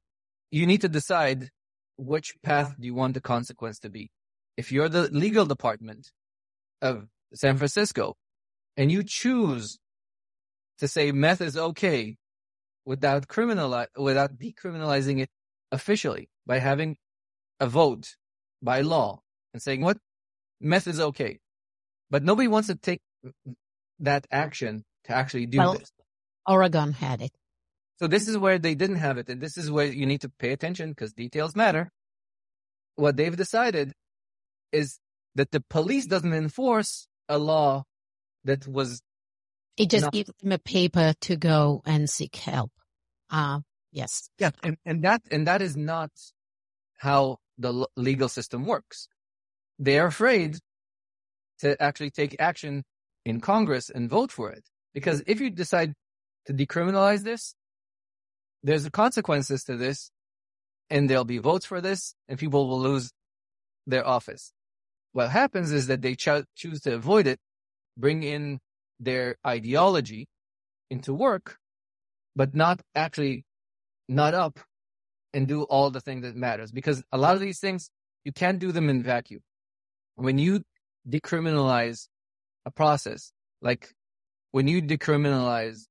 you 0.51 0.65
need 0.65 0.81
to 0.81 0.89
decide 0.89 1.49
which 1.97 2.33
path 2.41 2.75
do 2.79 2.87
you 2.87 2.95
want 2.95 3.13
the 3.13 3.21
consequence 3.21 3.79
to 3.79 3.89
be. 3.89 4.09
If 4.55 4.71
you're 4.71 4.89
the 4.89 5.09
legal 5.11 5.45
department 5.45 6.11
of 6.81 7.07
San 7.33 7.57
Francisco 7.57 8.15
and 8.77 8.91
you 8.91 9.03
choose 9.03 9.79
to 10.79 10.87
say 10.87 11.11
meth 11.11 11.41
is 11.41 11.57
okay 11.57 12.17
without 12.85 13.27
criminali- 13.27 13.87
without 13.97 14.37
decriminalizing 14.37 15.21
it 15.21 15.29
officially 15.71 16.29
by 16.45 16.59
having 16.59 16.97
a 17.63 17.67
vote 17.67 18.05
by 18.61 18.81
law 18.81 19.09
and 19.53 19.61
saying 19.61 19.81
what 19.81 19.97
meth 20.59 20.87
is 20.87 20.99
okay, 21.09 21.39
but 22.11 22.23
nobody 22.29 22.47
wants 22.47 22.67
to 22.67 22.75
take 22.75 23.01
that 23.99 24.23
action 24.31 24.83
to 25.05 25.11
actually 25.13 25.45
do 25.47 25.57
Well- 25.59 25.77
this. 25.79 25.91
Oregon 26.45 26.91
had 26.91 27.21
it. 27.21 27.31
So 27.99 28.07
this 28.07 28.27
is 28.27 28.37
where 28.37 28.59
they 28.59 28.75
didn't 28.75 28.97
have 29.07 29.17
it, 29.21 29.29
and 29.29 29.39
this 29.39 29.55
is 29.57 29.71
where 29.71 29.85
you 29.85 30.05
need 30.05 30.21
to 30.21 30.29
pay 30.29 30.51
attention 30.51 30.89
because 30.91 31.13
details 31.13 31.55
matter. 31.55 31.83
What 32.95 33.15
they've 33.17 33.35
decided 33.45 33.93
is 34.71 34.99
that 35.35 35.51
the 35.51 35.61
police 35.61 36.05
doesn't 36.05 36.33
enforce 36.33 37.07
a 37.29 37.37
law 37.37 37.85
that 38.43 38.67
was 38.67 39.01
It 39.77 39.89
just 39.89 40.05
No. 40.05 40.11
gives 40.11 40.31
them 40.41 40.51
a 40.51 40.59
paper 40.59 41.13
to 41.27 41.33
go 41.37 41.81
and 41.85 42.09
seek 42.09 42.35
help. 42.35 42.71
Uh, 43.29 43.61
yes. 43.91 44.29
yeah, 44.37 44.51
and, 44.61 44.77
and 44.85 45.03
that 45.05 45.21
and 45.31 45.47
that 45.47 45.61
is 45.61 45.75
not 45.77 46.11
how 47.05 47.37
the 47.57 47.87
legal 47.95 48.29
system 48.29 48.65
works. 48.65 49.07
They 49.79 49.99
are 49.99 50.07
afraid 50.07 50.59
to 51.59 51.81
actually 51.81 52.11
take 52.11 52.35
action 52.39 52.83
in 53.25 53.39
Congress 53.39 53.89
and 53.89 54.09
vote 54.09 54.31
for 54.31 54.51
it 54.51 54.65
because 54.93 55.23
if 55.27 55.39
you 55.39 55.49
decide 55.49 55.93
to 56.45 56.53
decriminalize 56.53 57.23
this, 57.23 57.55
there's 58.63 58.87
consequences 58.89 59.63
to 59.65 59.75
this, 59.75 60.09
and 60.89 61.09
there'll 61.09 61.25
be 61.25 61.37
votes 61.37 61.65
for 61.65 61.81
this, 61.81 62.15
and 62.27 62.39
people 62.39 62.67
will 62.67 62.79
lose 62.79 63.11
their 63.85 64.07
office. 64.07 64.53
What 65.11 65.29
happens 65.29 65.71
is 65.71 65.87
that 65.87 66.01
they 66.01 66.15
cho- 66.15 66.45
choose 66.55 66.81
to 66.81 66.95
avoid 66.95 67.27
it, 67.27 67.39
bring 67.97 68.23
in 68.23 68.59
their 68.99 69.35
ideology 69.45 70.27
into 70.89 71.13
work, 71.13 71.57
but 72.35 72.55
not 72.55 72.81
actually 72.95 73.43
not 74.07 74.33
up 74.33 74.59
and 75.33 75.47
do 75.47 75.63
all 75.63 75.89
the 75.89 76.01
things 76.01 76.23
that 76.23 76.35
matters. 76.35 76.71
Because 76.71 77.03
a 77.11 77.17
lot 77.17 77.35
of 77.35 77.41
these 77.41 77.59
things, 77.59 77.89
you 78.23 78.31
can't 78.31 78.59
do 78.59 78.71
them 78.71 78.89
in 78.89 79.03
vacuum. 79.03 79.41
When 80.15 80.37
you 80.37 80.63
decriminalize 81.09 82.07
a 82.65 82.71
process, 82.71 83.31
like 83.61 83.93
when 84.51 84.67
you 84.67 84.81
decriminalize 84.81 85.87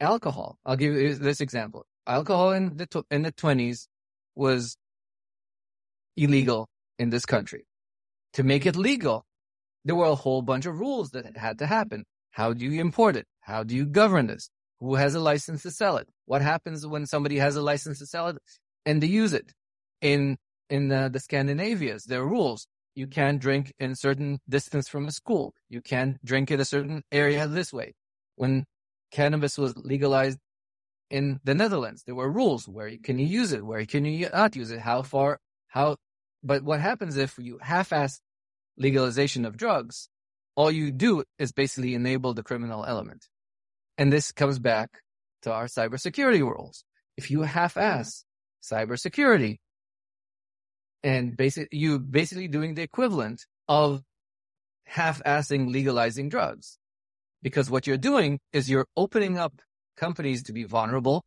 alcohol, 0.00 0.58
I'll 0.64 0.76
give 0.76 0.94
you 0.94 1.14
this 1.14 1.40
example. 1.40 1.84
Alcohol 2.06 2.52
in 2.52 2.76
the, 2.76 3.04
in 3.10 3.22
the 3.22 3.32
twenties 3.32 3.88
was 4.36 4.76
illegal 6.16 6.68
in 6.98 7.10
this 7.10 7.26
country. 7.26 7.66
To 8.34 8.42
make 8.42 8.66
it 8.66 8.76
legal, 8.76 9.26
there 9.84 9.96
were 9.96 10.06
a 10.06 10.14
whole 10.14 10.42
bunch 10.42 10.66
of 10.66 10.78
rules 10.78 11.10
that 11.10 11.36
had 11.36 11.58
to 11.58 11.66
happen. 11.66 12.04
How 12.30 12.52
do 12.52 12.64
you 12.64 12.80
import 12.80 13.16
it? 13.16 13.26
How 13.40 13.64
do 13.64 13.74
you 13.74 13.86
govern 13.86 14.26
this? 14.26 14.50
Who 14.80 14.94
has 14.96 15.14
a 15.14 15.20
license 15.20 15.62
to 15.62 15.70
sell 15.70 15.96
it? 15.96 16.08
What 16.26 16.42
happens 16.42 16.86
when 16.86 17.06
somebody 17.06 17.38
has 17.38 17.56
a 17.56 17.62
license 17.62 17.98
to 18.00 18.06
sell 18.06 18.28
it 18.28 18.36
and 18.86 19.02
they 19.02 19.08
use 19.08 19.34
it? 19.34 19.52
In 20.00 20.38
in 20.70 20.88
the, 20.88 21.10
Scandinavias, 21.18 22.04
there 22.04 22.22
are 22.22 22.26
rules. 22.26 22.66
You 22.94 23.06
can't 23.06 23.40
drink 23.40 23.72
in 23.78 23.94
certain 23.94 24.40
distance 24.48 24.88
from 24.88 25.06
a 25.06 25.12
school. 25.12 25.54
You 25.68 25.80
can't 25.80 26.16
drink 26.24 26.50
in 26.50 26.60
a 26.60 26.64
certain 26.64 27.02
area 27.12 27.46
this 27.46 27.72
way. 27.72 27.94
When 28.36 28.64
cannabis 29.10 29.58
was 29.58 29.76
legalized 29.76 30.38
in 31.10 31.40
the 31.44 31.54
Netherlands, 31.54 32.02
there 32.04 32.14
were 32.14 32.30
rules. 32.30 32.66
Where 32.68 32.90
can 33.02 33.18
you 33.18 33.26
use 33.26 33.52
it? 33.52 33.64
Where 33.64 33.84
can 33.84 34.04
you 34.04 34.28
not 34.32 34.56
use 34.56 34.70
it? 34.70 34.80
How 34.80 35.02
far? 35.02 35.38
How? 35.68 35.96
But 36.42 36.62
what 36.62 36.80
happens 36.80 37.16
if 37.16 37.38
you 37.38 37.58
half-ass 37.60 38.20
legalization 38.76 39.44
of 39.44 39.56
drugs? 39.56 40.08
All 40.54 40.70
you 40.70 40.90
do 40.90 41.22
is 41.38 41.52
basically 41.52 41.94
enable 41.94 42.34
the 42.34 42.42
criminal 42.42 42.84
element. 42.84 43.28
And 43.98 44.12
this 44.12 44.32
comes 44.32 44.58
back 44.58 45.00
to 45.42 45.52
our 45.52 45.66
cybersecurity 45.66 46.40
rules. 46.40 46.82
If 47.16 47.30
you 47.30 47.42
half-ass 47.42 48.24
cybersecurity 48.70 49.56
and 51.02 51.36
basic, 51.36 51.68
you 51.72 51.98
basically 51.98 52.48
doing 52.48 52.74
the 52.74 52.82
equivalent 52.82 53.46
of 53.68 54.02
half-assing 54.84 55.70
legalizing 55.72 56.28
drugs. 56.28 56.78
Because 57.42 57.70
what 57.70 57.86
you're 57.86 57.96
doing 57.96 58.40
is 58.52 58.68
you're 58.68 58.86
opening 58.96 59.38
up 59.38 59.60
companies 59.96 60.44
to 60.44 60.52
be 60.52 60.64
vulnerable, 60.64 61.24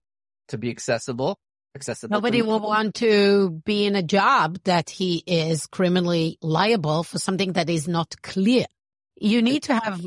to 0.50 0.58
be 0.58 0.70
accessible, 0.70 1.38
accessible. 1.76 2.14
Nobody 2.14 2.42
will 2.42 2.60
want 2.60 2.96
to 2.96 3.62
be 3.64 3.86
in 3.86 3.96
a 3.96 4.04
job 4.04 4.60
that 4.66 4.90
he 4.90 5.24
is 5.26 5.68
criminally 5.68 6.38
liable 6.42 7.04
for 7.04 7.20
something 7.20 7.54
that 7.54 7.70
is 7.70 7.88
not 7.88 8.22
clear. 8.22 8.66
You 9.16 9.42
need 9.42 9.64
to 9.64 9.76
have 9.76 10.06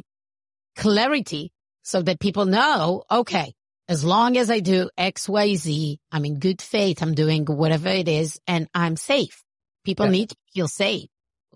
clarity 0.77 1.53
so 1.83 2.03
that 2.03 2.21
people 2.21 2.47
know, 2.47 3.05
okay, 3.11 3.55
as 3.89 4.05
long 4.05 4.37
as 4.37 4.51
I 4.51 4.61
do 4.61 4.89
X, 4.97 5.29
Y, 5.29 5.55
Z, 5.57 5.99
I'm 6.11 6.25
in 6.25 6.39
good 6.39 6.63
faith. 6.63 7.03
I'm 7.03 7.15
doing 7.15 7.45
whatever 7.47 7.89
it 7.89 8.09
is 8.09 8.41
and 8.47 8.69
I'm 8.75 8.97
safe. 8.97 9.43
People 9.85 10.07
Yeah. 10.07 10.13
need 10.13 10.29
to 10.31 10.37
feel 10.55 10.69
safe. 10.69 11.09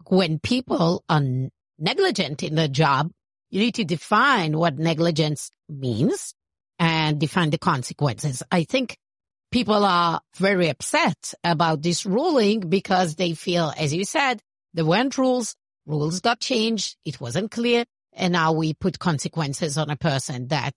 When 0.09 0.39
people 0.39 1.05
are 1.09 1.23
negligent 1.79 2.43
in 2.43 2.55
their 2.55 2.69
job, 2.69 3.11
you 3.51 3.61
need 3.61 3.75
to 3.77 3.85
define 3.85 4.59
what 4.59 4.79
negligence 4.79 5.51
means 5.69 6.35
and 6.79 7.19
define 7.19 7.51
the 7.51 7.59
consequences. 7.59 8.43
I 8.51 8.65
think 8.65 8.99
people 9.51 9.85
are 9.85 10.21
very 10.37 10.69
upset 10.69 11.33
about 11.45 11.83
this 11.83 12.05
ruling 12.05 12.61
because 12.61 13.15
they 13.15 13.35
feel, 13.35 13.73
as 13.79 13.95
you 13.95 14.05
said, 14.05 14.41
there 14.75 14.85
weren't 14.85 15.17
rules, 15.17 15.55
rules 15.87 16.21
got 16.21 16.41
changed, 16.41 16.97
it 17.05 17.21
wasn't 17.21 17.51
clear, 17.51 17.85
and 18.13 18.33
now 18.33 18.53
we 18.53 18.75
put 18.75 18.99
consequences 18.99 19.79
on 19.79 19.89
a 19.91 19.97
person 19.97 20.49
that 20.49 20.75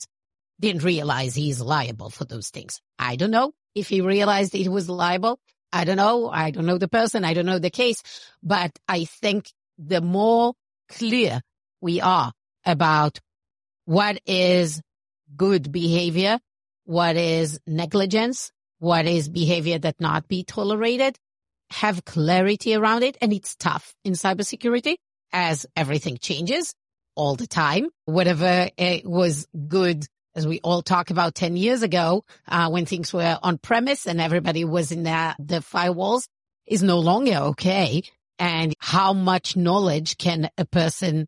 didn't 0.60 0.84
realize 0.84 1.36
he's 1.36 1.62
liable 1.62 2.10
for 2.10 2.26
those 2.26 2.50
things. 2.50 2.82
I 2.98 3.16
don't 3.16 3.32
know 3.32 3.54
if 3.76 3.88
he 3.88 4.02
realized 4.02 4.54
he 4.54 4.68
was 4.70 4.90
liable. 4.90 5.40
I 5.72 5.86
don't 5.86 5.98
know. 5.98 6.30
I 6.30 6.52
don't 6.52 6.66
know 6.66 6.78
the 6.78 6.88
person. 6.88 7.24
I 7.24 7.34
don't 7.34 7.46
know 7.46 7.60
the 7.60 7.70
case, 7.70 8.04
but 8.44 8.72
I 8.88 9.06
think 9.06 9.52
the 9.78 10.02
more 10.02 10.54
clear 10.90 11.42
we 11.82 12.02
are 12.02 12.34
about 12.66 13.20
what 13.86 14.20
is 14.26 14.82
good 15.36 15.72
behavior, 15.72 16.40
what 16.86 17.16
is 17.16 17.60
negligence, 17.68 18.52
what 18.80 19.06
is 19.06 19.30
behavior 19.30 19.80
that 19.80 20.00
not 20.00 20.28
be 20.28 20.44
tolerated, 20.44 21.18
have 21.72 22.04
clarity 22.04 22.76
around 22.76 23.04
it. 23.04 23.18
And 23.22 23.32
it's 23.32 23.56
tough 23.56 23.94
in 24.04 24.14
cybersecurity 24.14 24.96
as 25.32 25.66
everything 25.76 26.18
changes 26.18 26.74
all 27.16 27.36
the 27.36 27.48
time. 27.48 27.90
Whatever 28.06 28.70
it 28.78 29.06
was 29.06 29.48
good, 29.68 30.06
as 30.40 30.48
we 30.48 30.60
all 30.64 30.82
talk 30.82 31.12
about 31.12 31.36
10 31.36 31.58
years 31.58 31.84
ago, 31.84 32.24
uh, 32.48 32.70
when 32.70 32.86
things 32.86 33.14
were 33.14 33.38
on 33.44 33.58
premise 33.58 34.08
and 34.08 34.22
everybody 34.22 34.64
was 34.64 34.92
in 34.92 35.04
the, 35.04 35.36
the 35.38 35.58
firewalls 35.58 36.28
is 36.66 36.82
no 36.82 37.00
longer 37.00 37.36
okay. 37.52 38.02
And 38.40 38.74
how 38.80 39.12
much 39.14 39.58
knowledge 39.58 40.18
can 40.18 40.50
a 40.58 40.66
person 40.66 41.28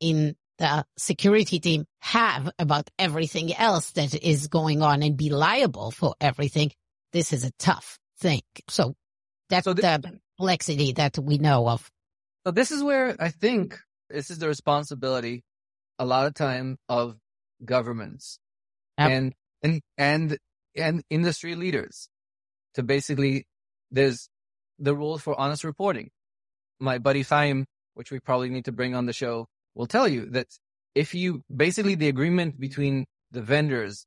in 0.00 0.34
the 0.58 0.84
security 0.98 1.60
team 1.60 1.86
have 2.00 2.50
about 2.58 2.90
everything 2.98 3.54
else 3.54 3.92
that 3.92 4.14
is 4.14 4.48
going 4.48 4.82
on 4.82 5.02
and 5.04 5.16
be 5.16 5.30
liable 5.30 5.92
for 5.92 6.14
everything. 6.20 6.72
This 7.12 7.32
is 7.32 7.44
a 7.44 7.52
tough 7.58 7.98
thing. 8.18 8.42
So 8.68 8.94
that's 9.48 9.64
So 9.64 9.74
thi- 9.74 9.82
the 9.82 10.18
complexity 10.36 10.92
that 10.94 11.18
we 11.18 11.38
know 11.38 11.68
of. 11.68 11.88
So 12.44 12.50
this 12.50 12.72
is 12.72 12.82
where 12.82 13.14
I 13.20 13.30
think 13.30 13.78
this 14.10 14.30
is 14.30 14.38
the 14.38 14.48
responsibility 14.48 15.44
a 15.98 16.04
lot 16.04 16.26
of 16.26 16.34
time 16.34 16.76
of 16.88 17.16
governments 17.64 18.38
Yep. 18.98 19.10
and, 19.10 19.34
and, 19.62 19.80
and, 19.98 20.38
and 20.76 21.02
industry 21.10 21.54
leaders 21.56 22.08
to 22.74 22.82
basically, 22.82 23.46
there's 23.90 24.28
the 24.78 24.94
rules 24.94 25.22
for 25.22 25.38
honest 25.38 25.64
reporting. 25.64 26.10
My 26.80 26.98
buddy 26.98 27.22
Chaim, 27.22 27.66
which 27.94 28.10
we 28.10 28.20
probably 28.20 28.50
need 28.50 28.64
to 28.66 28.72
bring 28.72 28.94
on 28.94 29.06
the 29.06 29.12
show, 29.12 29.46
will 29.74 29.86
tell 29.86 30.06
you 30.06 30.26
that 30.30 30.46
if 30.94 31.14
you 31.14 31.42
basically 31.54 31.94
the 31.94 32.08
agreement 32.08 32.58
between 32.60 33.06
the 33.30 33.42
vendors 33.42 34.06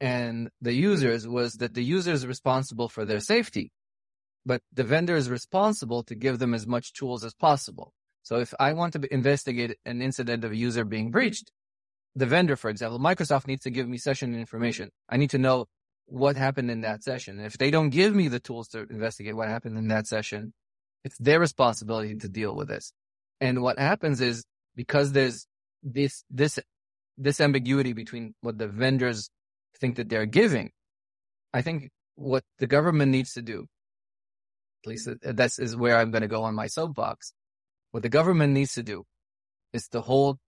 and 0.00 0.50
the 0.60 0.72
users 0.72 1.28
was 1.28 1.54
that 1.54 1.74
the 1.74 1.84
user 1.84 2.12
is 2.12 2.26
responsible 2.26 2.88
for 2.88 3.04
their 3.04 3.20
safety, 3.20 3.70
but 4.44 4.60
the 4.72 4.84
vendor 4.84 5.14
is 5.14 5.30
responsible 5.30 6.02
to 6.02 6.14
give 6.16 6.40
them 6.40 6.54
as 6.54 6.66
much 6.66 6.92
tools 6.92 7.24
as 7.24 7.34
possible. 7.34 7.92
So 8.24 8.38
if 8.38 8.52
I 8.58 8.72
want 8.72 8.92
to 8.94 9.14
investigate 9.14 9.76
an 9.84 10.02
incident 10.02 10.44
of 10.44 10.52
a 10.52 10.56
user 10.56 10.84
being 10.84 11.10
breached, 11.10 11.50
the 12.14 12.26
vendor, 12.26 12.56
for 12.56 12.70
example, 12.70 12.98
Microsoft 12.98 13.46
needs 13.46 13.62
to 13.62 13.70
give 13.70 13.88
me 13.88 13.98
session 13.98 14.34
information. 14.34 14.90
I 15.08 15.16
need 15.16 15.30
to 15.30 15.38
know 15.38 15.66
what 16.06 16.36
happened 16.36 16.70
in 16.70 16.82
that 16.82 17.02
session. 17.02 17.38
And 17.38 17.46
if 17.46 17.56
they 17.56 17.70
don't 17.70 17.90
give 17.90 18.14
me 18.14 18.28
the 18.28 18.40
tools 18.40 18.68
to 18.68 18.80
investigate 18.80 19.34
what 19.34 19.48
happened 19.48 19.78
in 19.78 19.88
that 19.88 20.06
session, 20.06 20.52
it's 21.04 21.16
their 21.18 21.40
responsibility 21.40 22.14
to 22.16 22.28
deal 22.28 22.54
with 22.54 22.68
this. 22.68 22.92
And 23.40 23.62
what 23.62 23.78
happens 23.78 24.20
is 24.20 24.44
because 24.76 25.12
there's 25.12 25.46
this, 25.82 26.24
this, 26.30 26.58
this 27.16 27.40
ambiguity 27.40 27.92
between 27.92 28.34
what 28.40 28.58
the 28.58 28.68
vendors 28.68 29.30
think 29.80 29.96
that 29.96 30.08
they're 30.08 30.26
giving, 30.26 30.70
I 31.54 31.62
think 31.62 31.90
what 32.14 32.44
the 32.58 32.66
government 32.66 33.10
needs 33.10 33.32
to 33.34 33.42
do, 33.42 33.66
at 34.84 34.88
least 34.88 35.08
this 35.22 35.58
is 35.58 35.76
where 35.76 35.96
I'm 35.96 36.10
going 36.10 36.22
to 36.22 36.28
go 36.28 36.42
on 36.42 36.54
my 36.54 36.66
soapbox. 36.66 37.32
What 37.90 38.02
the 38.02 38.08
government 38.08 38.52
needs 38.52 38.74
to 38.74 38.82
do 38.82 39.04
is 39.72 39.88
to 39.88 40.00
hold 40.00 40.38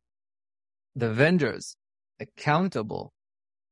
the 0.94 1.11
vendors 1.11 1.76
accountable 2.20 3.12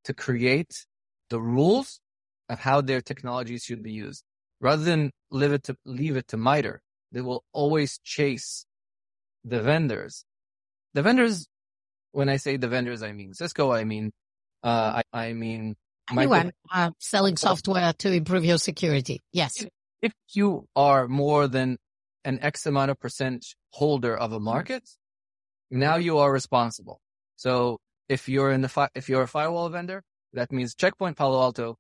to 0.05 0.15
create 0.15 0.87
the 1.31 1.41
rules 1.41 2.01
of 2.49 2.61
how 2.61 2.81
their 2.81 3.01
technologies 3.01 3.65
should 3.65 3.83
be 3.83 3.93
used 3.93 4.25
rather 4.61 4.85
than 4.85 5.11
leave 5.31 5.53
it 5.53 5.65
to 5.65 5.77
leave 5.85 6.17
it 6.17 6.29
to 6.29 6.37
MITRE. 6.37 6.83
They 7.13 7.21
will 7.21 7.45
always 7.53 7.99
chase 7.99 8.65
the 9.45 9.61
vendors. 9.61 10.25
The 10.95 11.03
vendors, 11.03 11.47
when 12.13 12.29
I 12.29 12.37
say 12.37 12.57
the 12.57 12.69
vendors, 12.69 13.03
I 13.03 13.13
mean 13.13 13.35
Cisco, 13.35 13.73
I 13.73 13.85
mean, 13.85 14.13
uh, 14.63 15.03
I, 15.13 15.27
I 15.29 15.33
mean, 15.33 15.77
anyone 16.11 16.53
uh, 16.73 16.91
selling 16.99 17.37
software 17.37 17.93
to 17.95 18.13
improve 18.13 18.45
your 18.45 18.59
security. 18.59 19.21
Yes. 19.33 19.65
If 20.01 20.13
you 20.33 20.67
are 20.75 21.07
more 21.09 21.49
than 21.49 21.79
an 22.25 22.39
X 22.41 22.67
amount 22.67 22.91
of 22.91 22.99
percent 22.99 23.47
holder 23.71 24.17
of 24.17 24.33
a 24.33 24.41
market, 24.41 24.89
now 25.71 25.97
you 25.97 26.19
are 26.19 26.33
responsible. 26.33 27.01
So 27.43 27.79
if 28.09 28.29
you're 28.29 28.53
in 28.53 28.61
the 28.63 28.69
fi- 28.69 28.95
if 28.95 29.09
you're 29.09 29.23
a 29.23 29.27
firewall 29.37 29.69
vendor, 29.69 30.05
that 30.33 30.53
means 30.53 30.77
Checkpoint, 30.77 31.17
Palo 31.17 31.41
Alto, 31.43 31.77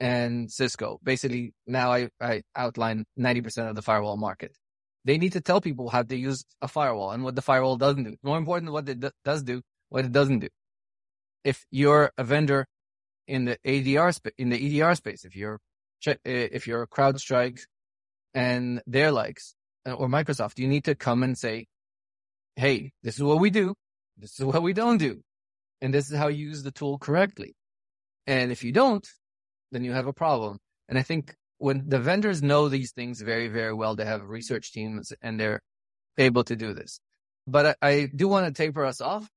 and 0.00 0.50
Cisco. 0.50 0.98
Basically, 1.04 1.52
now 1.64 1.92
I, 1.92 2.08
I 2.20 2.42
outline 2.56 3.04
90% 3.16 3.70
of 3.70 3.76
the 3.76 3.82
firewall 3.82 4.16
market. 4.16 4.56
They 5.04 5.16
need 5.16 5.34
to 5.34 5.40
tell 5.40 5.60
people 5.60 5.90
how 5.90 6.02
to 6.02 6.16
use 6.16 6.44
a 6.60 6.66
firewall 6.66 7.12
and 7.12 7.22
what 7.22 7.36
the 7.36 7.42
firewall 7.50 7.76
doesn't 7.76 8.02
do. 8.02 8.16
More 8.24 8.36
important 8.36 8.66
than 8.66 8.72
what 8.72 8.88
it 8.88 9.12
does 9.24 9.44
do, 9.44 9.62
what 9.90 10.04
it 10.04 10.10
doesn't 10.10 10.40
do. 10.40 10.48
If 11.44 11.64
you're 11.70 12.10
a 12.18 12.24
vendor 12.24 12.66
in 13.28 13.44
the 13.44 13.58
ADR 13.64 14.10
sp- 14.10 14.34
in 14.38 14.48
the 14.48 14.58
EDR 14.58 14.96
space, 14.96 15.24
if 15.24 15.36
you're 15.36 15.60
if 16.24 16.66
you're 16.66 16.84
CrowdStrike 16.88 17.60
and 18.34 18.82
their 18.88 19.12
likes 19.12 19.54
uh, 19.86 19.92
or 19.92 20.08
Microsoft, 20.08 20.58
you 20.58 20.66
need 20.66 20.84
to 20.84 20.96
come 20.96 21.22
and 21.22 21.38
say, 21.38 21.66
"Hey, 22.56 22.90
this 23.04 23.14
is 23.14 23.22
what 23.22 23.38
we 23.38 23.50
do. 23.50 23.76
This 24.16 24.38
is 24.38 24.44
what 24.44 24.62
we 24.62 24.72
don't 24.72 24.98
do, 24.98 25.22
and 25.80 25.92
this 25.92 26.10
is 26.10 26.16
how 26.16 26.28
you 26.28 26.48
use 26.48 26.62
the 26.62 26.72
tool 26.72 26.98
correctly." 26.98 27.54
And 28.26 28.50
if 28.50 28.64
you 28.64 28.72
don't, 28.72 29.06
then 29.72 29.84
you 29.84 29.92
have 29.92 30.06
a 30.06 30.12
problem. 30.12 30.58
And 30.88 30.98
I 30.98 31.02
think 31.02 31.34
when 31.58 31.88
the 31.88 31.98
vendors 31.98 32.42
know 32.42 32.68
these 32.68 32.92
things 32.92 33.20
very, 33.20 33.48
very 33.48 33.72
well, 33.72 33.94
they 33.94 34.04
have 34.04 34.22
research 34.22 34.72
teams 34.72 35.12
and 35.22 35.38
they're 35.38 35.60
able 36.18 36.44
to 36.44 36.56
do 36.56 36.74
this. 36.74 37.00
But 37.46 37.76
I, 37.82 37.88
I 37.88 38.08
do 38.14 38.28
want 38.28 38.46
to 38.46 38.52
taper 38.52 38.84
us 38.84 39.00
off 39.00 39.28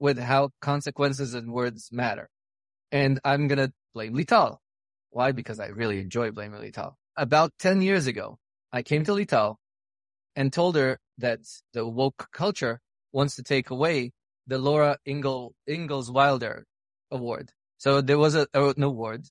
with 0.00 0.18
how 0.18 0.50
consequences 0.60 1.34
and 1.34 1.52
words 1.52 1.90
matter. 1.92 2.28
And 2.90 3.20
I'm 3.24 3.48
going 3.48 3.58
to 3.58 3.72
blame 3.94 4.14
Lital. 4.14 4.58
Why? 5.10 5.32
Because 5.32 5.60
I 5.60 5.66
really 5.66 6.00
enjoy 6.00 6.30
blaming 6.30 6.60
Lital. 6.60 6.94
About 7.16 7.52
10 7.58 7.82
years 7.82 8.06
ago, 8.06 8.38
I 8.72 8.82
came 8.82 9.04
to 9.04 9.12
Lital 9.12 9.56
and 10.36 10.52
told 10.52 10.76
her 10.76 10.98
that 11.18 11.40
the 11.72 11.86
woke 11.86 12.28
culture 12.32 12.80
wants 13.12 13.36
to 13.36 13.42
take 13.42 13.70
away 13.70 14.12
the 14.48 14.58
Laura 14.58 14.98
Ingle, 15.04 15.54
Ingalls 15.68 16.10
Wilder 16.10 16.66
award. 17.10 17.52
So 17.76 18.00
there 18.00 18.18
was 18.18 18.34
a, 18.34 18.48
an 18.54 18.82
award 18.82 19.26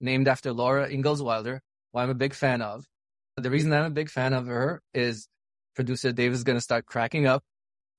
named 0.00 0.28
after 0.28 0.52
Laura 0.52 0.88
Ingalls 0.88 1.22
Wilder, 1.22 1.60
who 1.92 1.98
I'm 1.98 2.10
a 2.10 2.14
big 2.14 2.34
fan 2.34 2.62
of. 2.62 2.84
The 3.36 3.50
reason 3.50 3.72
I'm 3.72 3.86
a 3.86 3.90
big 3.90 4.10
fan 4.10 4.32
of 4.34 4.46
her 4.46 4.82
is 4.94 5.26
producer 5.74 6.12
Dave 6.12 6.32
is 6.32 6.44
going 6.44 6.56
to 6.56 6.62
start 6.62 6.86
cracking 6.86 7.26
up 7.26 7.42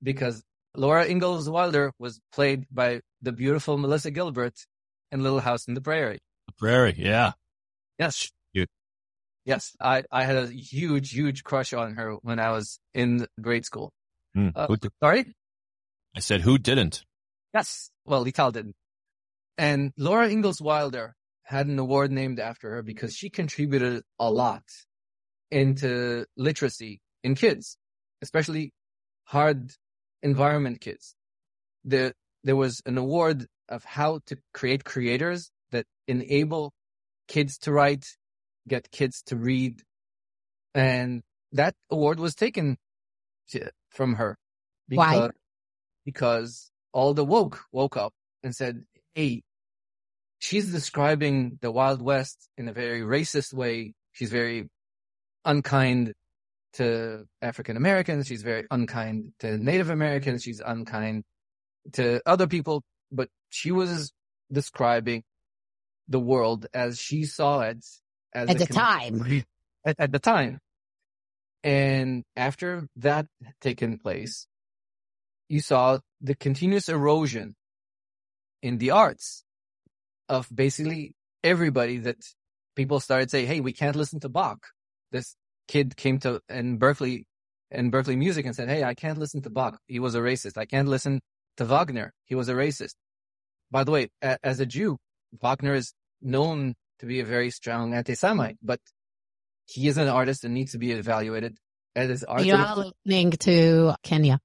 because 0.02 0.44
Laura 0.76 1.06
Ingalls 1.06 1.50
Wilder 1.50 1.92
was 1.98 2.22
played 2.32 2.66
by 2.72 3.02
the 3.22 3.32
beautiful 3.32 3.78
Melissa 3.78 4.12
Gilbert 4.12 4.56
in 5.12 5.24
Little 5.24 5.40
House 5.40 5.68
in 5.68 5.74
the 5.74 5.82
Prairie. 5.82 6.20
The 6.48 6.54
Prairie, 6.54 6.96
yeah. 6.98 7.34
Yes. 7.98 8.32
Yes. 9.46 9.76
I, 9.82 10.04
I 10.12 10.26
had 10.26 10.36
a 10.36 10.48
huge, 10.48 11.12
huge 11.12 11.44
crush 11.44 11.74
on 11.74 11.96
her 11.96 12.14
when 12.22 12.40
I 12.40 12.52
was 12.52 12.80
in 12.94 13.26
grade 13.42 13.66
school. 13.66 13.92
Hmm. 14.36 14.50
Uh, 14.56 14.76
sorry? 15.02 15.34
I 16.16 16.20
said, 16.20 16.42
who 16.42 16.58
didn't? 16.58 17.04
Yes. 17.54 17.92
Well, 18.06 18.26
Lital 18.26 18.52
didn't. 18.52 18.76
And 19.58 19.92
Laura 19.98 20.30
Ingalls 20.30 20.62
Wilder 20.62 21.16
had 21.44 21.68
an 21.68 21.80
award 21.80 22.12
named 22.12 22.40
after 22.40 22.70
her 22.72 22.82
because 22.82 23.16
she 23.16 23.30
contributed 23.30 24.04
a 24.20 24.30
lot 24.32 24.64
into 25.52 26.26
literacy 26.38 27.02
in 27.24 27.36
kids, 27.36 27.78
especially 28.22 28.72
hard 29.26 29.72
environment 30.22 30.80
kids. 30.80 31.16
The, 31.84 32.14
there 32.44 32.56
was 32.56 32.82
an 32.86 32.98
award 32.98 33.48
of 33.68 33.84
how 33.84 34.20
to 34.28 34.38
create 34.54 34.84
creators 34.84 35.52
that 35.72 35.86
enable 36.08 36.74
kids 37.28 37.58
to 37.60 37.72
write, 37.72 38.06
get 38.68 38.92
kids 38.92 39.22
to 39.28 39.36
read. 39.36 39.82
And 40.74 41.24
that 41.52 41.76
award 41.90 42.20
was 42.20 42.36
taken 42.36 42.78
from 43.90 44.16
her. 44.16 44.38
Because, 44.88 45.20
Why? 45.20 45.30
Because 46.10 46.72
all 46.92 47.14
the 47.14 47.26
woke 47.26 47.62
woke 47.72 47.98
up 47.98 48.14
and 48.44 48.56
said, 48.56 48.84
Hey, 49.14 49.44
she's 50.40 50.72
describing 50.72 51.60
the 51.62 51.72
Wild 51.72 52.02
West 52.02 52.50
in 52.58 52.68
a 52.68 52.74
very 52.74 53.02
racist 53.02 53.54
way. 53.54 53.94
She's 54.12 54.32
very 54.32 54.70
unkind 55.46 56.14
to 56.74 57.26
African 57.42 57.78
Americans. 57.78 58.28
She's 58.28 58.42
very 58.42 58.66
unkind 58.72 59.34
to 59.40 59.58
Native 59.58 59.90
Americans. 59.90 60.44
She's 60.44 60.62
unkind 60.66 61.24
to 61.94 62.22
other 62.26 62.48
people, 62.48 62.84
but 63.12 63.30
she 63.50 63.72
was 63.72 64.12
describing 64.52 65.24
the 66.08 66.20
world 66.20 66.66
as 66.74 67.00
she 67.00 67.26
saw 67.26 67.62
it 67.62 67.86
at 68.34 68.48
the 68.58 68.66
time. 68.66 69.44
At, 69.86 69.96
at 69.98 70.12
the 70.12 70.20
time. 70.20 70.60
And 71.64 72.26
after 72.36 72.90
that 72.98 73.28
had 73.42 73.54
taken 73.62 73.98
place, 73.98 74.46
you 75.50 75.60
saw 75.62 76.00
the 76.22 76.36
continuous 76.36 76.88
erosion 76.90 77.56
in 78.62 78.78
the 78.78 78.92
arts 78.92 79.44
of 80.30 80.48
basically 80.54 81.14
everybody 81.44 81.98
that 81.98 82.18
people 82.76 83.00
started 83.00 83.32
saying, 83.32 83.48
Hey, 83.48 83.60
we 83.60 83.74
can't 83.74 83.96
listen 83.96 84.20
to 84.22 84.30
Bach. 84.30 84.60
This 85.12 85.36
kid 85.68 85.98
came 85.98 86.20
to 86.20 86.42
in 86.50 86.78
Berklee 86.80 87.24
in 87.72 87.92
Berklee 87.92 88.18
music 88.18 88.46
and 88.46 88.56
said, 88.56 88.70
Hey, 88.70 88.84
I 88.84 88.94
can't 88.94 89.18
listen 89.18 89.42
to 89.42 89.50
Bach. 89.50 89.80
He 89.88 90.00
was 90.00 90.16
a 90.16 90.20
racist. 90.20 90.58
I 90.58 90.66
can't 90.66 90.88
listen 90.88 91.22
to 91.58 91.66
Wagner. 91.66 92.14
He 92.26 92.36
was 92.36 92.48
a 92.50 92.54
racist. 92.54 92.94
By 93.72 93.84
the 93.84 93.92
way, 93.92 94.10
a- 94.22 94.38
as 94.44 94.60
a 94.60 94.66
Jew, 94.66 94.98
Wagner 95.42 95.74
is 95.74 95.94
known 96.22 96.76
to 97.00 97.06
be 97.06 97.20
a 97.20 97.26
very 97.26 97.50
strong 97.50 97.94
anti-Semite, 97.94 98.58
but 98.62 98.80
he 99.66 99.88
is 99.88 99.98
an 99.98 100.08
artist 100.08 100.44
and 100.44 100.54
needs 100.54 100.72
to 100.74 100.78
be 100.80 100.92
evaluated 100.92 101.58
as 101.96 102.24
art. 102.24 102.46
You 102.46 102.56
are 102.56 102.76
listening 102.76 103.32
to 103.32 103.96
Kanye. 104.04 104.40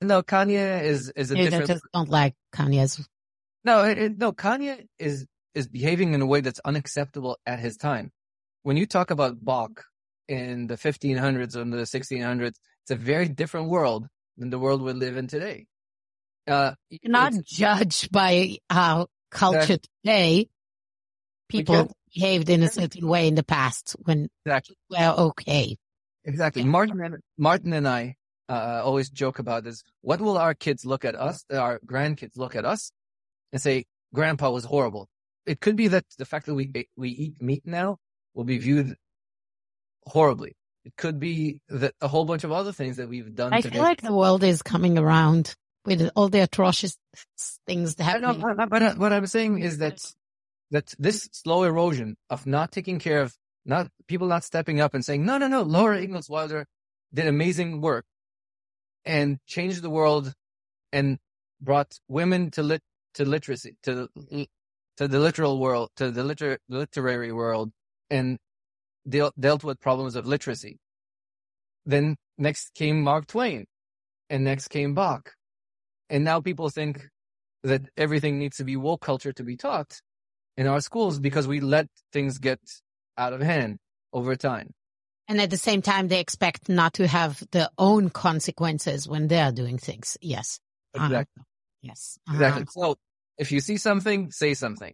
No, 0.00 0.22
Kanye 0.22 0.82
is 0.82 1.10
is 1.10 1.30
a 1.30 1.36
you 1.36 1.44
different. 1.44 1.66
just 1.68 1.84
don't 1.92 2.08
like 2.08 2.34
Kanye's 2.54 3.06
No, 3.64 3.84
it, 3.84 3.98
it- 3.98 4.18
no, 4.18 4.32
Kanye 4.32 4.86
is 4.98 5.26
is 5.54 5.68
behaving 5.68 6.14
in 6.14 6.22
a 6.22 6.26
way 6.26 6.40
that's 6.40 6.60
unacceptable 6.64 7.38
at 7.44 7.58
his 7.58 7.76
time. 7.76 8.10
When 8.62 8.76
you 8.76 8.86
talk 8.86 9.10
about 9.10 9.44
Bach 9.44 9.84
in 10.28 10.68
the 10.68 10.76
1500s 10.76 11.56
or 11.56 11.64
the 11.64 11.82
1600s, 11.84 12.46
it's 12.82 12.90
a 12.90 12.94
very 12.96 13.28
different 13.28 13.68
world 13.68 14.06
than 14.38 14.50
the 14.50 14.58
world 14.58 14.80
we 14.80 14.92
live 14.92 15.16
in 15.16 15.26
today. 15.26 15.66
Uh, 16.46 16.72
You're 16.88 17.10
not 17.10 17.32
it's- 17.34 17.44
judged 17.44 18.12
by 18.12 18.58
how 18.70 19.08
culture 19.30 19.78
today. 20.04 20.48
People 21.48 21.90
behaved 22.14 22.48
in 22.48 22.62
a 22.62 22.68
certain 22.68 23.06
way 23.08 23.26
in 23.26 23.34
the 23.34 23.42
past 23.42 23.96
when 24.04 24.28
exactly. 24.46 24.76
we're 24.88 25.10
okay. 25.10 25.76
Exactly. 26.24 26.62
Martin 26.64 27.00
and, 27.00 27.16
Martin 27.36 27.72
and 27.72 27.88
I 27.88 28.14
uh, 28.50 28.82
always 28.84 29.08
joke 29.08 29.38
about 29.38 29.62
this. 29.62 29.84
What 30.02 30.20
will 30.20 30.36
our 30.36 30.54
kids 30.54 30.84
look 30.84 31.04
at 31.04 31.14
us, 31.14 31.44
our 31.50 31.78
grandkids 31.86 32.36
look 32.36 32.56
at 32.56 32.64
us 32.64 32.90
and 33.52 33.62
say, 33.62 33.84
grandpa 34.12 34.50
was 34.50 34.64
horrible. 34.64 35.08
It 35.46 35.60
could 35.60 35.76
be 35.76 35.88
that 35.88 36.04
the 36.18 36.24
fact 36.24 36.46
that 36.46 36.54
we, 36.54 36.88
we 36.96 37.10
eat 37.10 37.40
meat 37.40 37.62
now 37.64 37.98
will 38.34 38.44
be 38.44 38.58
viewed 38.58 38.96
horribly. 40.04 40.56
It 40.84 40.96
could 40.96 41.20
be 41.20 41.60
that 41.68 41.94
a 42.00 42.08
whole 42.08 42.24
bunch 42.24 42.42
of 42.42 42.50
other 42.50 42.72
things 42.72 42.96
that 42.96 43.08
we've 43.08 43.34
done 43.34 43.52
I 43.52 43.60
today. 43.60 43.74
feel 43.74 43.84
like 43.84 44.00
the 44.00 44.14
world 44.14 44.42
is 44.42 44.62
coming 44.62 44.98
around 44.98 45.54
with 45.84 46.10
all 46.16 46.28
the 46.28 46.40
atrocious 46.40 46.96
things 47.66 47.94
that 47.96 48.04
happen. 48.04 48.40
but, 48.40 48.68
but 48.68 48.98
what 48.98 49.12
I'm 49.12 49.26
saying 49.26 49.60
is 49.60 49.78
that 49.78 50.00
that 50.72 50.94
this 50.98 51.28
slow 51.32 51.64
erosion 51.64 52.16
of 52.30 52.46
not 52.46 52.70
taking 52.70 52.98
care 52.98 53.22
of 53.22 53.36
not 53.64 53.88
people 54.06 54.26
not 54.26 54.44
stepping 54.44 54.80
up 54.80 54.94
and 54.94 55.04
saying, 55.04 55.24
no, 55.24 55.36
no, 55.38 55.48
no, 55.48 55.62
Laura 55.62 56.00
Ingalls 56.00 56.30
Wilder 56.30 56.66
did 57.12 57.26
amazing 57.26 57.80
work 57.80 58.04
and 59.04 59.38
changed 59.46 59.82
the 59.82 59.90
world 59.90 60.32
and 60.92 61.18
brought 61.60 61.98
women 62.08 62.50
to 62.52 62.62
lit 62.62 62.82
to 63.14 63.24
literacy 63.24 63.76
to 63.82 64.08
to 65.00 65.08
the 65.08 65.18
literal 65.18 65.58
world, 65.58 65.90
to 65.96 66.10
the 66.10 66.22
liter- 66.22 66.58
literary 66.68 67.32
world 67.32 67.72
and 68.10 68.38
deal, 69.08 69.32
dealt 69.38 69.64
with 69.64 69.80
problems 69.80 70.14
of 70.14 70.26
literacy. 70.26 70.78
Then 71.86 72.16
next 72.36 72.74
came 72.74 73.02
Mark 73.02 73.26
Twain 73.26 73.64
and 74.28 74.44
next 74.44 74.68
came 74.68 74.94
Bach. 74.94 75.32
And 76.10 76.22
now 76.22 76.40
people 76.40 76.68
think 76.68 77.08
that 77.62 77.82
everything 77.96 78.38
needs 78.38 78.58
to 78.58 78.64
be 78.64 78.76
woke 78.76 79.00
culture 79.00 79.32
to 79.32 79.42
be 79.42 79.56
taught 79.56 80.00
in 80.56 80.66
our 80.66 80.80
schools 80.80 81.18
because 81.18 81.48
we 81.48 81.60
let 81.60 81.88
things 82.12 82.38
get 82.38 82.60
out 83.16 83.32
of 83.32 83.40
hand 83.40 83.78
over 84.12 84.36
time. 84.36 84.70
And 85.30 85.40
at 85.40 85.48
the 85.48 85.56
same 85.56 85.80
time, 85.80 86.08
they 86.08 86.18
expect 86.18 86.68
not 86.68 86.94
to 86.94 87.06
have 87.06 87.40
their 87.52 87.68
own 87.78 88.10
consequences 88.10 89.06
when 89.06 89.28
they 89.28 89.38
are 89.40 89.52
doing 89.52 89.78
things. 89.78 90.16
Yes. 90.20 90.58
Exactly. 90.92 91.18
Uh-huh. 91.18 91.44
Yes. 91.82 92.18
Uh-huh. 92.28 92.36
Exactly. 92.36 92.66
So 92.70 92.96
if 93.38 93.52
you 93.52 93.60
see 93.60 93.76
something, 93.76 94.32
say 94.32 94.54
something. 94.54 94.92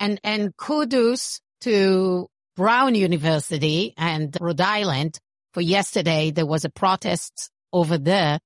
And, 0.00 0.18
and 0.24 0.56
kudos 0.56 1.42
to 1.60 2.26
Brown 2.56 2.94
University 2.94 3.92
and 3.98 4.34
Rhode 4.40 4.62
Island 4.62 5.20
for 5.52 5.60
yesterday. 5.60 6.30
There 6.30 6.46
was 6.46 6.64
a 6.64 6.70
protest 6.70 7.50
over 7.70 7.98
there 7.98 8.38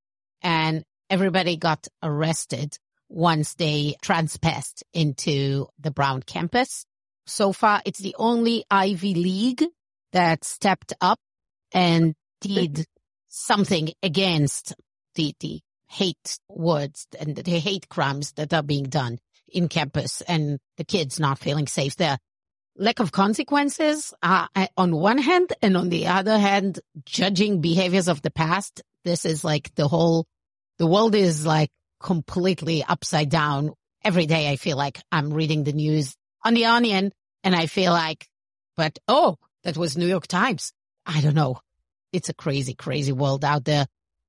and 0.43 0.83
everybody 1.09 1.57
got 1.57 1.87
arrested 2.03 2.77
once 3.09 3.55
they 3.55 3.95
transpassed 4.03 4.83
into 4.93 5.69
the 5.79 5.93
Brown 5.93 6.25
campus. 6.25 6.85
So 7.27 7.53
far, 7.53 7.83
it's 7.85 8.01
the 8.01 8.17
only 8.19 8.65
Ivy 8.69 9.15
League 9.15 9.65
that 10.13 10.45
stepped 10.45 10.93
up 11.01 11.19
and 11.73 12.15
did 12.41 12.87
something 13.29 13.91
against 14.03 14.75
the, 15.15 15.35
the 15.41 15.61
hate 15.89 16.39
words 16.49 17.07
and 17.19 17.37
the 17.37 17.59
hate 17.59 17.89
crimes 17.89 18.33
that 18.33 18.53
are 18.53 18.63
being 18.63 18.85
done 18.85 19.19
in 19.49 19.69
campus 19.69 20.21
and 20.23 20.59
the 20.77 20.85
kids 20.85 21.19
not 21.19 21.39
feeling 21.39 21.67
safe 21.67 21.97
there. 21.97 22.19
Lack 22.77 23.01
of 23.01 23.13
consequences 23.13 24.15
uh, 24.23 24.47
on 24.77 24.95
one 24.95 25.19
hand 25.19 25.53
and 25.61 25.77
on 25.77 25.89
the 25.89 26.07
other 26.07 26.39
hand, 26.39 26.81
judging 27.05 27.61
behaviors 27.61 28.09
of 28.09 28.23
the 28.23 28.31
past. 28.31 28.83
This 29.05 29.25
is 29.25 29.45
like 29.45 29.75
the 29.75 29.89
whole, 29.89 30.27
the 30.79 30.87
world 30.87 31.15
is 31.15 31.45
like 31.45 31.71
completely 32.01 32.85
upside 32.85 33.29
down. 33.29 33.73
Every 34.03 34.27
day 34.27 34.49
I 34.49 34.57
feel 34.57 34.77
like 34.77 35.01
I'm 35.13 35.33
reading 35.33 35.65
the 35.65 35.73
news 35.73 36.17
on 36.45 36.55
the 36.55 36.67
onion 36.67 37.13
and 37.43 37.55
I 37.55 37.67
feel 37.67 37.93
like, 37.93 38.29
but 38.77 38.99
oh, 39.09 39.37
that 39.65 39.77
was 39.77 39.97
New 39.97 40.07
York 40.07 40.27
Times. 40.27 40.73
I 41.07 41.21
don't 41.21 41.35
know. 41.35 41.59
It's 42.13 42.29
a 42.29 42.35
crazy, 42.35 42.75
crazy 42.75 43.13
world 43.13 43.45
out 43.45 43.65
there. 43.65 43.87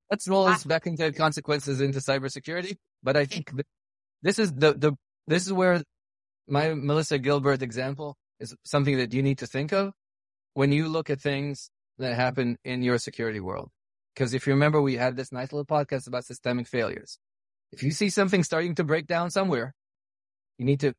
Let's 0.10 0.28
roll 0.28 0.48
us 0.48 0.64
back 0.64 0.88
into 0.88 1.12
consequences 1.14 1.80
into 1.80 2.00
cybersecurity. 2.00 2.78
But 3.02 3.18
I 3.18 3.26
think 3.26 3.52
this 4.22 4.40
is 4.40 4.54
the, 4.54 4.74
the, 4.74 4.94
this 5.28 5.46
is 5.46 5.54
where 5.54 5.82
my 6.48 6.74
Melissa 6.74 7.18
Gilbert 7.18 7.62
example 7.62 8.18
is 8.40 8.56
something 8.64 8.98
that 8.98 9.14
you 9.14 9.24
need 9.24 9.40
to 9.40 9.48
think 9.48 9.72
of 9.72 9.94
when 10.54 10.72
you 10.72 10.90
look 10.90 11.10
at 11.10 11.22
things 11.22 11.72
that 11.98 12.16
happen 12.16 12.58
in 12.64 12.84
your 12.84 12.98
security 12.98 13.40
world. 13.40 13.70
Because 14.14 14.34
if 14.34 14.46
you 14.46 14.54
remember, 14.54 14.82
we 14.82 14.96
had 14.96 15.16
this 15.16 15.32
nice 15.32 15.54
little 15.54 15.66
podcast 15.66 16.08
about 16.08 16.26
systemic 16.26 16.68
failures. 16.68 17.18
If 17.72 17.84
you 17.84 17.92
see 17.92 18.10
something 18.10 18.44
starting 18.44 18.76
to 18.76 18.84
break 18.84 19.08
down 19.08 19.32
somewhere, 19.32 19.74
you 20.58 20.66
need 20.66 20.82
to 20.82 20.94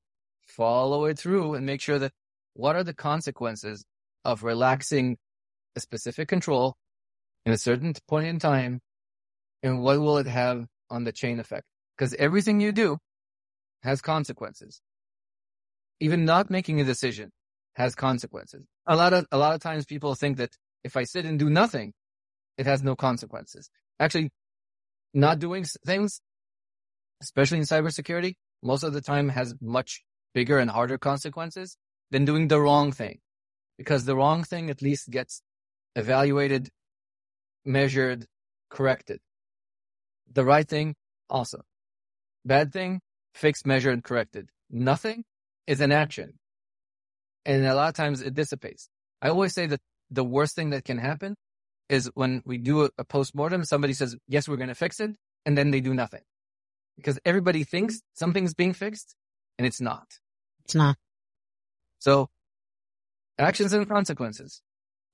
follow 0.47 1.05
it 1.05 1.19
through 1.19 1.55
and 1.55 1.67
make 1.67 1.83
sure 1.83 1.99
that 1.99 2.13
what 2.55 2.77
are 2.77 2.85
the 2.85 2.95
consequences 2.95 3.85
of 4.25 4.43
relaxing 4.43 5.17
a 5.77 5.81
specific 5.81 6.29
control 6.29 6.77
in 7.45 7.53
a 7.53 7.59
certain 7.59 7.95
point 8.09 8.27
in 8.27 8.39
time 8.39 8.81
and 9.63 9.83
what 9.83 10.01
will 10.01 10.19
it 10.19 10.27
have 10.27 10.67
on 10.91 11.05
the 11.05 11.13
chain 11.13 11.41
effect? 11.41 11.65
Because 11.97 12.15
everything 12.15 12.61
you 12.61 12.73
do 12.73 12.99
has 13.83 14.01
consequences. 14.01 14.81
Even 16.01 16.25
not 16.25 16.51
making 16.51 16.81
a 16.81 16.85
decision 16.85 17.31
has 17.75 17.95
consequences. 17.95 18.65
A 18.87 18.97
lot 18.97 19.13
of, 19.13 19.27
a 19.31 19.39
lot 19.39 19.55
of 19.55 19.61
times 19.61 19.85
people 19.85 20.15
think 20.15 20.37
that 20.39 20.51
if 20.85 20.97
I 20.97 21.05
sit 21.05 21.25
and 21.25 21.39
do 21.39 21.49
nothing, 21.49 21.93
it 22.59 22.67
has 22.67 22.83
no 22.83 22.97
consequences. 22.97 23.71
Actually, 24.01 24.31
not 25.15 25.39
doing 25.39 25.65
things, 25.87 26.21
especially 27.23 27.59
in 27.59 27.65
cybersecurity, 27.65 28.35
most 28.63 28.83
of 28.83 28.93
the 28.93 29.01
time 29.01 29.29
has 29.29 29.55
much 29.61 30.03
bigger 30.35 30.59
and 30.59 30.71
harder 30.71 30.99
consequences 30.99 31.77
than 32.11 32.25
doing 32.25 32.49
the 32.49 32.61
wrong 32.61 32.93
thing. 32.93 33.19
Because 33.83 34.05
the 34.05 34.15
wrong 34.15 34.45
thing 34.45 34.71
at 34.71 34.81
least 34.81 35.11
gets 35.11 35.43
evaluated, 35.97 36.69
measured, 37.65 38.27
corrected. 38.71 39.19
The 40.33 40.45
right 40.45 40.69
thing, 40.69 40.95
also. 41.29 41.63
Bad 42.45 42.73
thing, 42.73 43.01
fixed, 43.35 43.67
measured, 43.67 44.05
corrected. 44.05 44.51
Nothing 44.71 45.25
is 45.67 45.81
an 45.81 45.91
action. 45.91 46.35
And 47.45 47.67
a 47.67 47.75
lot 47.75 47.89
of 47.89 47.95
times 47.95 48.23
it 48.23 48.35
dissipates. 48.35 48.89
I 49.21 49.31
always 49.31 49.53
say 49.53 49.67
that 49.67 49.81
the 50.13 50.23
worst 50.23 50.55
thing 50.55 50.71
that 50.71 50.85
can 50.85 50.99
happen 50.99 51.35
is 51.89 52.09
when 52.15 52.41
we 52.47 52.59
do 52.59 52.85
a, 52.85 52.91
a 52.99 53.05
post-mortem, 53.05 53.65
somebody 53.65 53.95
says, 53.95 54.17
yes, 54.29 54.49
we're 54.49 54.63
going 54.63 54.69
to 54.69 54.77
fix 54.77 55.01
it. 55.01 55.11
And 55.45 55.59
then 55.59 55.73
they 55.73 55.81
do 55.81 55.93
nothing 55.93 56.23
because 56.97 57.19
everybody 57.25 57.65
thinks 57.65 58.01
something's 58.15 58.55
being 58.55 58.75
fixed 58.75 59.17
and 59.59 59.67
it's 59.67 59.81
not. 59.81 60.07
It's 60.65 60.77
not. 60.77 60.97
So 61.99 62.31
actions 63.43 63.73
and 63.73 63.89
consequences. 63.89 64.61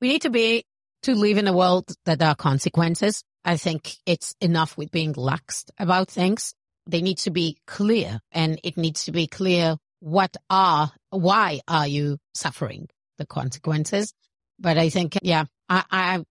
We 0.00 0.08
need 0.08 0.22
to 0.22 0.30
be, 0.30 0.64
to 1.02 1.14
live 1.14 1.38
in 1.38 1.48
a 1.48 1.52
world 1.52 1.90
that 2.04 2.18
there 2.18 2.28
are 2.28 2.34
consequences. 2.34 3.22
I 3.44 3.56
think 3.56 3.96
it's 4.06 4.34
enough 4.40 4.76
with 4.76 4.90
being 4.90 5.12
lax 5.12 5.64
about 5.78 6.10
things. 6.10 6.54
They 6.86 7.02
need 7.02 7.18
to 7.18 7.30
be 7.30 7.58
clear 7.66 8.20
and 8.32 8.60
it 8.64 8.76
needs 8.76 9.04
to 9.04 9.12
be 9.12 9.26
clear 9.26 9.76
what 10.00 10.36
are, 10.48 10.92
why 11.10 11.60
are 11.66 11.86
you 11.86 12.18
suffering 12.34 12.88
the 13.18 13.26
consequences? 13.26 14.12
But 14.58 14.78
I 14.78 14.88
think, 14.88 15.18
yeah, 15.22 15.44
I, 15.68 15.84
I, 15.90 16.24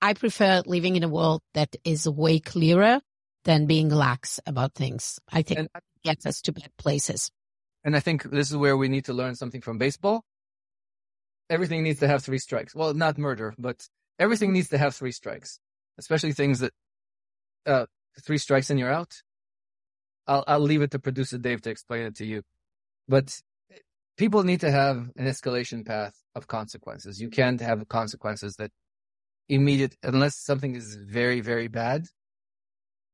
I 0.00 0.14
prefer 0.14 0.62
living 0.66 0.96
in 0.96 1.04
a 1.04 1.08
world 1.08 1.42
that 1.54 1.74
is 1.84 2.08
way 2.08 2.40
clearer 2.40 3.00
than 3.44 3.66
being 3.66 3.88
lax 3.88 4.40
about 4.46 4.74
things. 4.74 5.18
I 5.30 5.42
think 5.42 5.60
and, 5.60 5.68
gets 6.04 6.26
us 6.26 6.40
to 6.42 6.52
bad 6.52 6.70
places. 6.78 7.30
And 7.84 7.96
I 7.96 8.00
think 8.00 8.24
this 8.24 8.50
is 8.50 8.56
where 8.56 8.76
we 8.76 8.88
need 8.88 9.06
to 9.06 9.12
learn 9.12 9.34
something 9.34 9.60
from 9.60 9.78
baseball. 9.78 10.24
Everything 11.52 11.82
needs 11.82 12.00
to 12.00 12.08
have 12.08 12.24
three 12.24 12.38
strikes. 12.38 12.74
Well, 12.74 12.94
not 12.94 13.18
murder, 13.18 13.54
but 13.58 13.86
everything 14.18 14.54
needs 14.54 14.70
to 14.70 14.78
have 14.78 14.94
three 14.94 15.12
strikes, 15.12 15.60
especially 15.98 16.32
things 16.32 16.60
that, 16.60 16.72
uh, 17.66 17.84
three 18.24 18.38
strikes 18.38 18.70
and 18.70 18.80
you're 18.80 18.90
out. 18.90 19.12
I'll, 20.26 20.44
I'll 20.48 20.60
leave 20.60 20.80
it 20.80 20.92
to 20.92 20.98
producer 20.98 21.36
Dave 21.36 21.60
to 21.62 21.70
explain 21.70 22.06
it 22.06 22.16
to 22.16 22.24
you. 22.24 22.40
But 23.06 23.38
people 24.16 24.44
need 24.44 24.60
to 24.60 24.70
have 24.70 25.10
an 25.16 25.26
escalation 25.26 25.84
path 25.84 26.14
of 26.34 26.46
consequences. 26.46 27.20
You 27.20 27.28
can't 27.28 27.60
have 27.60 27.86
consequences 27.86 28.56
that 28.56 28.70
immediate, 29.50 29.94
unless 30.02 30.36
something 30.36 30.74
is 30.74 30.96
very, 30.96 31.42
very 31.42 31.68
bad, 31.68 32.06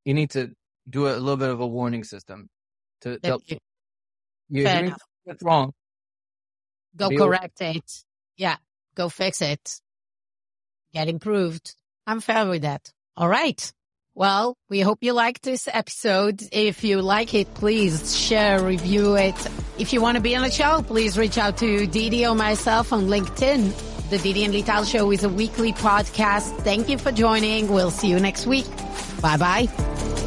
you 0.04 0.14
need 0.14 0.30
to 0.30 0.52
do 0.88 1.08
a 1.08 1.16
little 1.16 1.36
bit 1.36 1.50
of 1.50 1.60
a 1.60 1.66
warning 1.66 2.04
system 2.04 2.48
to 3.00 3.18
help 3.24 3.42
you. 3.46 3.58
You 4.48 4.68
hear 4.68 4.96
what's 5.24 5.42
wrong. 5.42 5.72
Go 6.96 7.08
Be 7.08 7.16
correct 7.16 7.60
it. 7.60 8.04
Yeah. 8.38 8.56
Go 8.94 9.08
fix 9.10 9.42
it. 9.42 9.80
Get 10.94 11.08
improved. 11.08 11.74
I'm 12.06 12.20
fair 12.20 12.46
with 12.48 12.62
that. 12.62 12.90
All 13.16 13.28
right. 13.28 13.72
Well, 14.14 14.56
we 14.68 14.80
hope 14.80 14.98
you 15.02 15.12
liked 15.12 15.42
this 15.42 15.68
episode. 15.70 16.42
If 16.50 16.82
you 16.82 17.02
like 17.02 17.34
it, 17.34 17.52
please 17.54 18.16
share, 18.16 18.64
review 18.64 19.14
it. 19.14 19.36
If 19.78 19.92
you 19.92 20.00
want 20.00 20.16
to 20.16 20.20
be 20.22 20.34
on 20.34 20.42
the 20.42 20.50
show, 20.50 20.82
please 20.82 21.16
reach 21.16 21.38
out 21.38 21.58
to 21.58 21.86
Didi 21.86 22.26
or 22.26 22.34
myself 22.34 22.92
on 22.92 23.06
LinkedIn. 23.06 24.10
The 24.10 24.18
Didi 24.18 24.44
and 24.44 24.54
Lital 24.54 24.90
Show 24.90 25.12
is 25.12 25.22
a 25.22 25.28
weekly 25.28 25.72
podcast. 25.72 26.62
Thank 26.62 26.88
you 26.88 26.98
for 26.98 27.12
joining. 27.12 27.68
We'll 27.68 27.90
see 27.92 28.08
you 28.08 28.18
next 28.18 28.46
week. 28.46 28.66
Bye 29.20 29.36
bye. 29.36 30.17